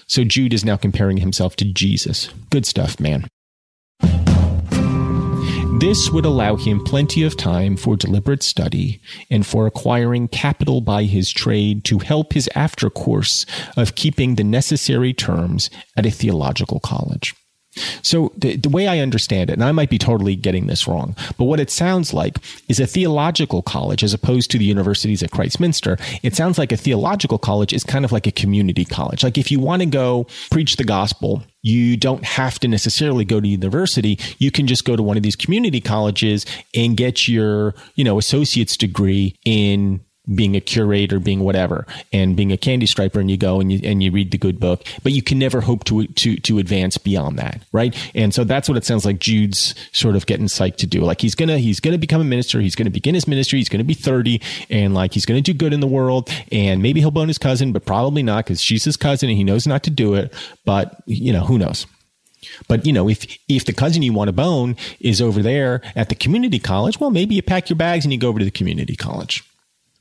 So 0.07 0.25
Jude 0.25 0.55
is 0.55 0.65
now 0.65 0.77
comparing 0.77 1.19
himself 1.19 1.55
to 1.57 1.67
Jesus. 1.67 2.31
Good 2.51 2.67
stuff, 2.67 2.99
man. 2.99 3.29
This 5.81 6.11
would 6.11 6.25
allow 6.25 6.57
him 6.57 6.83
plenty 6.83 7.23
of 7.23 7.37
time 7.37 7.77
for 7.77 7.97
deliberate 7.97 8.43
study 8.43 9.01
and 9.31 9.47
for 9.47 9.65
acquiring 9.65 10.27
capital 10.27 10.81
by 10.81 11.05
his 11.05 11.31
trade 11.31 11.85
to 11.85 11.99
help 11.99 12.33
his 12.33 12.49
after 12.57 12.91
course 12.91 13.47
of 13.77 13.95
keeping 13.95 14.35
the 14.35 14.43
necessary 14.43 15.15
terms 15.15 15.71
at 15.97 16.05
a 16.05 16.11
theological 16.11 16.81
college. 16.81 17.33
So 18.03 18.33
the, 18.37 18.57
the, 18.57 18.69
way 18.69 18.87
I 18.87 18.99
understand 18.99 19.51
it, 19.51 19.55
and 19.55 19.65
I 19.65 19.73
might 19.73 19.91
be 19.91 19.99
totally 19.99 20.37
getting 20.37 20.67
this 20.67 20.87
wrong, 20.87 21.17
but 21.37 21.45
what 21.45 21.61
it 21.61 21.71
sounds 21.71 22.13
like 22.13 22.39
is 22.69 22.81
a 22.81 22.87
theological 22.87 23.63
college 23.63 24.03
as 24.03 24.15
opposed 24.15 24.51
to 24.51 24.59
the 24.59 24.65
universities 24.65 25.23
at 25.23 25.31
Christminster. 25.31 25.97
It 26.23 26.35
sounds 26.35 26.59
like 26.59 26.73
a 26.73 26.77
theological 26.77 27.39
college 27.39 27.73
is 27.73 27.85
kind 27.85 28.05
of 28.05 28.13
like 28.13 28.27
a 28.27 28.33
community 28.33 28.85
college. 28.85 29.25
Like 29.25 29.39
if 29.39 29.51
you 29.51 29.59
want 29.61 29.83
to 29.83 29.87
go 29.87 30.27
preach 30.51 30.77
the 30.77 30.85
gospel, 30.85 31.43
you 31.63 31.97
don't 31.97 32.25
have 32.25 32.59
to 32.61 32.69
necessarily 32.69 33.25
go 33.25 33.41
to 33.41 33.49
university. 33.49 34.19
You 34.39 34.51
can 34.51 34.67
just 34.67 34.85
go 34.85 34.97
to 34.97 35.03
one 35.03 35.17
of 35.17 35.23
these 35.23 35.37
community 35.37 35.81
colleges 35.81 36.47
and 36.75 36.97
get 36.97 37.27
your, 37.29 37.75
you 37.95 38.05
know, 38.05 38.19
associate's 38.19 38.77
degree 38.77 39.37
in 39.45 40.01
being 40.35 40.57
a 40.57 40.61
curator, 40.61 41.19
being 41.19 41.41
whatever, 41.41 41.87
and 42.13 42.37
being 42.37 42.53
a 42.53 42.57
candy 42.57 42.87
striper, 42.87 43.21
and 43.21 43.31
you 43.31 43.37
go 43.37 43.61
and 43.61 43.73
you 43.73 43.81
and 43.83 44.03
you 44.03 44.11
read 44.11 44.31
the 44.31 44.39
good 44.39 44.61
book, 44.61 44.85
but 45.03 45.13
you 45.13 45.23
can 45.23 45.39
never 45.39 45.61
hope 45.61 45.85
to 45.85 46.07
to 46.07 46.37
to 46.37 46.59
advance 46.59 46.99
beyond 46.99 47.39
that, 47.39 47.63
right? 47.73 47.97
And 48.15 48.35
so 48.35 48.45
that's 48.45 48.69
what 48.69 48.79
it 48.79 48.85
sounds 48.85 49.05
like 49.05 49.19
Jude's 49.19 49.75
sort 49.93 50.17
of 50.17 50.27
getting 50.27 50.47
psyched 50.47 50.77
to 50.77 50.87
do. 50.87 51.01
Like 51.01 51.21
he's 51.21 51.35
gonna 51.35 51.59
he's 51.59 51.81
gonna 51.81 51.99
become 51.99 52.21
a 52.21 52.25
minister, 52.25 52.61
he's 52.61 52.75
gonna 52.75 52.91
begin 52.91 53.15
his 53.15 53.27
ministry, 53.27 53.59
he's 53.59 53.69
gonna 53.69 53.85
be 53.85 53.95
thirty, 53.95 54.41
and 54.71 54.95
like 54.95 55.13
he's 55.13 55.27
gonna 55.27 55.41
do 55.41 55.55
good 55.55 55.73
in 55.73 55.81
the 55.81 55.87
world, 55.87 56.31
and 56.53 56.83
maybe 56.83 57.01
he'll 57.01 57.11
bone 57.11 57.29
his 57.29 57.39
cousin, 57.39 57.73
but 57.73 57.85
probably 57.85 58.23
not 58.23 58.45
because 58.45 58.61
she's 58.61 58.85
his 58.85 58.97
cousin 58.97 59.29
and 59.29 59.39
he 59.39 59.45
knows 59.45 59.67
not 59.67 59.83
to 59.85 59.91
do 59.91 60.15
it. 60.15 60.33
But 60.65 61.03
you 61.07 61.33
know 61.33 61.45
who 61.45 61.59
knows. 61.59 61.87
But 62.69 62.87
you 62.87 62.93
know, 62.93 63.09
if 63.09 63.27
if 63.49 63.65
the 63.65 63.73
cousin 63.73 64.03
you 64.03 64.13
want 64.13 64.29
to 64.29 64.33
bone 64.33 64.77
is 65.01 65.21
over 65.21 65.43
there 65.43 65.83
at 65.97 66.09
the 66.09 66.15
community 66.15 66.59
college, 66.59 67.01
well, 67.01 67.11
maybe 67.11 67.35
you 67.35 67.43
pack 67.43 67.69
your 67.69 67.77
bags 67.77 68.05
and 68.05 68.13
you 68.13 68.19
go 68.19 68.29
over 68.29 68.39
to 68.39 68.45
the 68.45 68.51
community 68.51 68.97
college. 68.97 69.45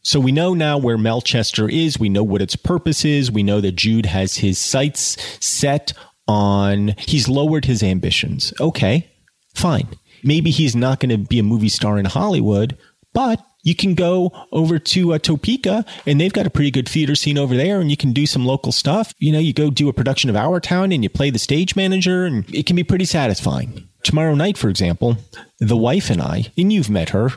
So 0.08 0.22
we 0.22 0.32
know 0.32 0.54
now 0.54 0.78
where 0.78 0.98
Melchester 0.98 1.68
is. 1.68 2.00
We 2.00 2.08
know 2.08 2.24
what 2.24 2.42
its 2.42 2.56
purpose 2.56 3.04
is. 3.04 3.30
We 3.30 3.44
know 3.44 3.60
that 3.60 3.76
Jude 3.76 4.06
has 4.06 4.38
his 4.38 4.58
sights 4.58 5.18
set 5.46 5.92
on, 6.30 6.96
he's 6.98 7.28
lowered 7.28 7.66
his 7.66 7.84
ambitions. 7.84 8.54
Okay, 8.62 9.12
fine. 9.54 9.90
Maybe 10.24 10.50
he's 10.50 10.78
not 10.78 11.02
going 11.02 11.10
to 11.10 11.18
be 11.18 11.40
a 11.40 11.44
movie 11.44 11.68
star 11.68 11.98
in 12.00 12.06
Hollywood, 12.06 12.78
but 13.14 13.46
you 13.64 13.76
can 13.76 13.96
go 13.96 14.32
over 14.54 14.80
to 14.80 15.14
uh, 15.14 15.20
Topeka 15.20 15.84
and 16.06 16.22
they've 16.22 16.32
got 16.32 16.48
a 16.48 16.52
pretty 16.52 16.72
good 16.72 16.88
theater 16.88 17.14
scene 17.14 17.38
over 17.38 17.58
there 17.58 17.82
and 17.82 17.92
you 17.92 17.98
can 17.98 18.14
do 18.14 18.26
some 18.26 18.46
local 18.46 18.72
stuff. 18.72 19.14
You 19.20 19.34
know, 19.34 19.40
you 19.40 19.52
go 19.52 19.70
do 19.70 19.90
a 19.90 19.94
production 19.94 20.30
of 20.30 20.38
Our 20.38 20.62
Town 20.62 20.94
and 20.94 21.04
you 21.04 21.10
play 21.10 21.32
the 21.32 21.40
stage 21.40 21.76
manager 21.76 22.24
and 22.24 22.50
it 22.56 22.66
can 22.66 22.78
be 22.78 22.84
pretty 22.86 23.04
satisfying. 23.04 23.90
Tomorrow 24.04 24.36
night, 24.36 24.58
for 24.58 24.70
example, 24.70 25.18
the 25.60 25.76
wife 25.76 26.10
and 26.10 26.22
I, 26.22 26.46
and 26.58 26.72
you've 26.72 26.90
met 26.90 27.10
her, 27.10 27.32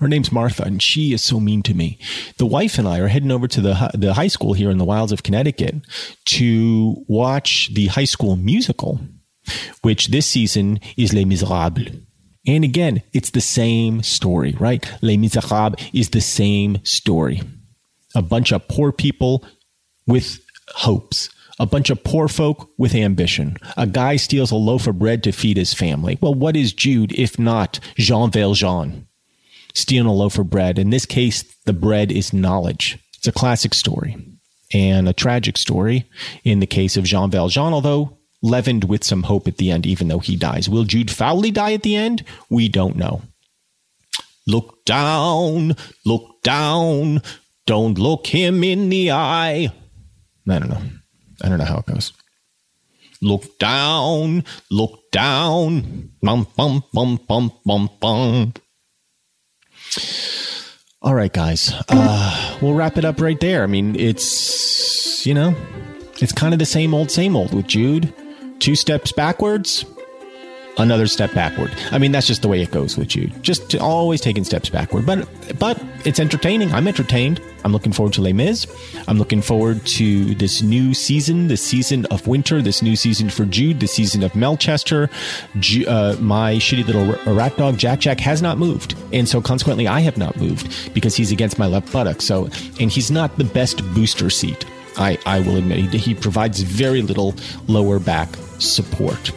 her 0.00 0.08
name's 0.08 0.32
Martha, 0.32 0.64
and 0.64 0.82
she 0.82 1.12
is 1.12 1.22
so 1.22 1.38
mean 1.38 1.62
to 1.62 1.74
me. 1.74 1.98
The 2.38 2.46
wife 2.46 2.78
and 2.78 2.88
I 2.88 2.98
are 2.98 3.08
heading 3.08 3.30
over 3.30 3.46
to 3.48 3.60
the 3.60 3.90
the 3.94 4.14
high 4.14 4.28
school 4.28 4.54
here 4.54 4.70
in 4.70 4.78
the 4.78 4.84
wilds 4.84 5.12
of 5.12 5.22
Connecticut 5.22 5.76
to 6.26 7.04
watch 7.06 7.72
the 7.74 7.86
high 7.86 8.06
school 8.06 8.36
musical, 8.36 9.00
which 9.82 10.08
this 10.08 10.26
season 10.26 10.80
is 10.96 11.12
Les 11.12 11.24
Miserables. 11.24 11.92
And 12.46 12.64
again, 12.64 13.02
it's 13.12 13.30
the 13.30 13.42
same 13.42 14.02
story, 14.02 14.56
right? 14.58 14.90
Les 15.02 15.18
Miserables 15.18 15.78
is 15.92 16.10
the 16.10 16.22
same 16.22 16.82
story. 16.84 17.42
A 18.14 18.22
bunch 18.22 18.52
of 18.52 18.66
poor 18.68 18.92
people 18.92 19.44
with 20.06 20.40
hopes. 20.68 21.28
A 21.58 21.66
bunch 21.66 21.90
of 21.90 22.02
poor 22.02 22.26
folk 22.26 22.70
with 22.78 22.94
ambition. 22.94 23.58
A 23.76 23.86
guy 23.86 24.16
steals 24.16 24.50
a 24.50 24.56
loaf 24.56 24.86
of 24.86 24.98
bread 24.98 25.22
to 25.24 25.32
feed 25.32 25.58
his 25.58 25.74
family. 25.74 26.18
Well, 26.22 26.32
what 26.32 26.56
is 26.56 26.72
Jude 26.72 27.12
if 27.12 27.38
not 27.38 27.78
Jean 27.96 28.30
Valjean? 28.30 29.06
Stealing 29.74 30.08
a 30.08 30.12
loaf 30.12 30.38
of 30.38 30.50
bread. 30.50 30.78
In 30.78 30.90
this 30.90 31.06
case, 31.06 31.42
the 31.64 31.72
bread 31.72 32.10
is 32.10 32.32
knowledge. 32.32 32.98
It's 33.16 33.28
a 33.28 33.32
classic 33.32 33.74
story 33.74 34.16
and 34.72 35.08
a 35.08 35.12
tragic 35.12 35.56
story 35.56 36.08
in 36.44 36.60
the 36.60 36.66
case 36.66 36.96
of 36.96 37.04
Jean 37.04 37.30
Valjean, 37.30 37.72
although 37.72 38.18
leavened 38.42 38.84
with 38.84 39.04
some 39.04 39.24
hope 39.24 39.46
at 39.46 39.58
the 39.58 39.70
end, 39.70 39.86
even 39.86 40.08
though 40.08 40.18
he 40.18 40.36
dies. 40.36 40.68
Will 40.68 40.84
Jude 40.84 41.10
Fawley 41.10 41.50
die 41.50 41.72
at 41.72 41.82
the 41.82 41.96
end? 41.96 42.24
We 42.48 42.68
don't 42.68 42.96
know. 42.96 43.22
Look 44.46 44.84
down, 44.84 45.76
look 46.04 46.42
down, 46.42 47.22
don't 47.66 47.98
look 47.98 48.26
him 48.26 48.64
in 48.64 48.88
the 48.88 49.12
eye. 49.12 49.70
I 50.48 50.58
don't 50.58 50.70
know. 50.70 50.82
I 51.42 51.48
don't 51.48 51.58
know 51.58 51.64
how 51.64 51.78
it 51.78 51.86
goes. 51.86 52.12
Look 53.22 53.58
down, 53.58 54.44
look 54.70 55.10
down. 55.12 56.10
Bum, 56.22 56.46
bum, 56.56 56.82
bum, 56.92 57.20
bum, 57.28 57.52
bum, 57.64 57.90
bum. 58.00 58.54
All 61.02 61.14
right, 61.14 61.32
guys. 61.32 61.72
Uh, 61.88 62.58
we'll 62.60 62.74
wrap 62.74 62.98
it 62.98 63.04
up 63.04 63.20
right 63.20 63.40
there. 63.40 63.62
I 63.62 63.66
mean, 63.66 63.96
it's, 63.96 65.24
you 65.26 65.34
know, 65.34 65.54
it's 66.20 66.32
kind 66.32 66.52
of 66.52 66.58
the 66.58 66.66
same 66.66 66.92
old, 66.92 67.10
same 67.10 67.34
old 67.36 67.54
with 67.54 67.66
Jude. 67.66 68.12
Two 68.58 68.74
steps 68.76 69.10
backwards, 69.12 69.84
another 70.78 71.06
step 71.06 71.32
backward. 71.34 71.74
I 71.90 71.98
mean, 71.98 72.12
that's 72.12 72.26
just 72.26 72.42
the 72.42 72.48
way 72.48 72.60
it 72.62 72.70
goes 72.70 72.96
with 72.96 73.14
you. 73.14 73.28
Just 73.42 73.74
always 73.76 74.20
taking 74.20 74.44
steps 74.44 74.68
backward. 74.68 75.06
But 75.06 75.28
but 75.58 75.82
it's 76.04 76.20
entertaining. 76.20 76.72
I'm 76.72 76.88
entertained. 76.88 77.40
I'm 77.64 77.72
looking 77.72 77.92
forward 77.92 78.14
to 78.14 78.22
Les 78.22 78.32
Mis. 78.32 78.66
I'm 79.06 79.18
looking 79.18 79.42
forward 79.42 79.84
to 79.86 80.34
this 80.36 80.62
new 80.62 80.94
season, 80.94 81.48
the 81.48 81.56
season 81.56 82.06
of 82.06 82.26
winter, 82.26 82.62
this 82.62 82.80
new 82.80 82.96
season 82.96 83.28
for 83.28 83.44
Jude, 83.44 83.80
the 83.80 83.86
season 83.86 84.22
of 84.22 84.34
Melchester. 84.34 85.10
Uh, 85.86 86.16
my 86.20 86.54
shitty 86.54 86.86
little 86.86 87.34
rat 87.34 87.56
dog, 87.56 87.76
Jack 87.76 88.00
Jack, 88.00 88.20
has 88.20 88.40
not 88.40 88.56
moved. 88.56 88.94
And 89.12 89.28
so 89.28 89.42
consequently, 89.42 89.86
I 89.86 90.00
have 90.00 90.16
not 90.16 90.36
moved 90.38 90.94
because 90.94 91.14
he's 91.16 91.32
against 91.32 91.58
my 91.58 91.66
left 91.66 91.92
buttock. 91.92 92.22
So, 92.22 92.48
and 92.80 92.90
he's 92.90 93.10
not 93.10 93.36
the 93.36 93.44
best 93.44 93.82
booster 93.94 94.30
seat. 94.30 94.64
I, 94.96 95.18
I 95.26 95.40
will 95.40 95.56
admit 95.56 95.78
he, 95.78 95.98
he 95.98 96.14
provides 96.14 96.60
very 96.60 97.02
little 97.02 97.34
lower 97.68 97.98
back 97.98 98.28
support. 98.58 99.32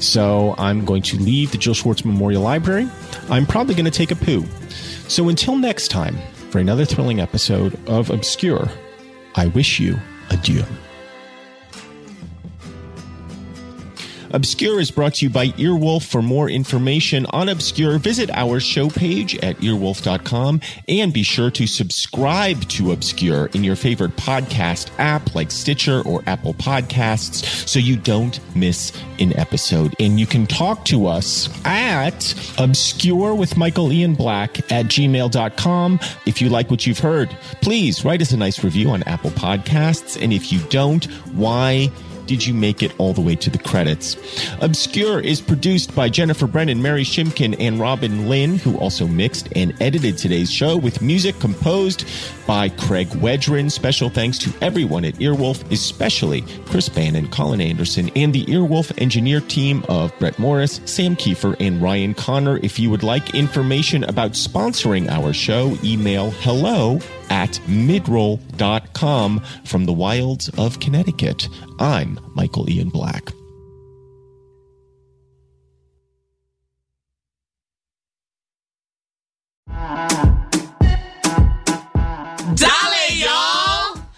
So 0.00 0.54
I'm 0.58 0.84
going 0.84 1.02
to 1.02 1.16
leave 1.16 1.52
the 1.52 1.58
Jill 1.58 1.74
Schwartz 1.74 2.04
Memorial 2.04 2.42
Library. 2.42 2.88
I'm 3.28 3.46
probably 3.46 3.74
going 3.74 3.86
to 3.86 3.90
take 3.90 4.10
a 4.10 4.16
poo. 4.16 4.44
So 5.08 5.28
until 5.28 5.56
next 5.56 5.88
time, 5.88 6.16
for 6.50 6.58
another 6.58 6.84
thrilling 6.84 7.20
episode 7.20 7.78
of 7.88 8.10
Obscure, 8.10 8.68
I 9.34 9.46
wish 9.48 9.80
you 9.80 9.98
adieu. 10.30 10.64
Obscure 14.30 14.80
is 14.80 14.90
brought 14.90 15.14
to 15.14 15.26
you 15.26 15.30
by 15.30 15.48
Earwolf. 15.48 16.06
For 16.06 16.22
more 16.22 16.48
information 16.48 17.26
on 17.26 17.48
Obscure, 17.48 17.98
visit 17.98 18.30
our 18.30 18.60
show 18.60 18.88
page 18.88 19.36
at 19.38 19.56
earwolf.com 19.58 20.60
and 20.88 21.12
be 21.12 21.22
sure 21.22 21.50
to 21.50 21.66
subscribe 21.66 22.60
to 22.68 22.92
Obscure 22.92 23.46
in 23.54 23.64
your 23.64 23.76
favorite 23.76 24.16
podcast 24.16 24.90
app 24.98 25.34
like 25.34 25.50
Stitcher 25.50 26.02
or 26.02 26.22
Apple 26.26 26.54
Podcasts 26.54 27.68
so 27.68 27.78
you 27.78 27.96
don't 27.96 28.40
miss 28.56 28.92
an 29.18 29.36
episode. 29.38 29.94
And 29.98 30.18
you 30.18 30.26
can 30.26 30.46
talk 30.46 30.84
to 30.86 31.06
us 31.06 31.48
at 31.64 32.34
obscure 32.58 33.34
with 33.34 33.56
Michael 33.56 33.92
Ian 33.92 34.14
Black 34.14 34.58
at 34.72 34.86
gmail.com. 34.86 36.00
If 36.26 36.40
you 36.42 36.48
like 36.48 36.70
what 36.70 36.86
you've 36.86 36.98
heard, 36.98 37.30
please 37.60 38.04
write 38.04 38.22
us 38.22 38.32
a 38.32 38.36
nice 38.36 38.62
review 38.62 38.90
on 38.90 39.02
Apple 39.04 39.30
Podcasts. 39.30 40.20
And 40.20 40.32
if 40.32 40.52
you 40.52 40.60
don't, 40.68 41.04
why? 41.34 41.90
Did 42.26 42.44
you 42.44 42.54
make 42.54 42.82
it 42.82 42.92
all 42.98 43.12
the 43.12 43.20
way 43.20 43.36
to 43.36 43.50
the 43.50 43.58
credits? 43.58 44.16
Obscure 44.60 45.20
is 45.20 45.40
produced 45.40 45.94
by 45.94 46.08
Jennifer 46.08 46.46
Brennan, 46.46 46.82
Mary 46.82 47.04
Shimkin, 47.04 47.56
and 47.58 47.78
Robin 47.78 48.28
Lynn, 48.28 48.56
who 48.56 48.76
also 48.78 49.06
mixed 49.06 49.48
and 49.56 49.74
edited 49.80 50.18
today's 50.18 50.50
show 50.50 50.76
with 50.76 51.02
music 51.02 51.38
composed 51.40 52.04
by 52.46 52.68
Craig 52.68 53.08
Wedren. 53.08 53.70
Special 53.70 54.08
thanks 54.08 54.38
to 54.38 54.52
everyone 54.60 55.04
at 55.04 55.14
Earwolf, 55.14 55.70
especially 55.70 56.42
Chris 56.66 56.88
Bannon, 56.88 57.28
Colin 57.28 57.60
Anderson, 57.60 58.10
and 58.16 58.32
the 58.32 58.44
Earwolf 58.46 58.92
engineer 59.00 59.40
team 59.40 59.84
of 59.88 60.16
Brett 60.18 60.38
Morris, 60.38 60.80
Sam 60.84 61.16
Kiefer, 61.16 61.56
and 61.60 61.80
Ryan 61.82 62.14
Connor. 62.14 62.58
If 62.62 62.78
you 62.78 62.90
would 62.90 63.02
like 63.02 63.34
information 63.34 64.04
about 64.04 64.32
sponsoring 64.32 65.08
our 65.08 65.32
show, 65.32 65.76
email 65.82 66.30
hello 66.30 67.00
at 67.30 67.52
midroll.com 67.66 69.40
from 69.64 69.84
the 69.84 69.92
wilds 69.92 70.48
of 70.58 70.80
Connecticut. 70.80 71.48
I'm 71.78 72.18
Michael 72.34 72.70
Ian 72.70 72.88
Black. 72.88 73.32
Dale, 79.68 80.35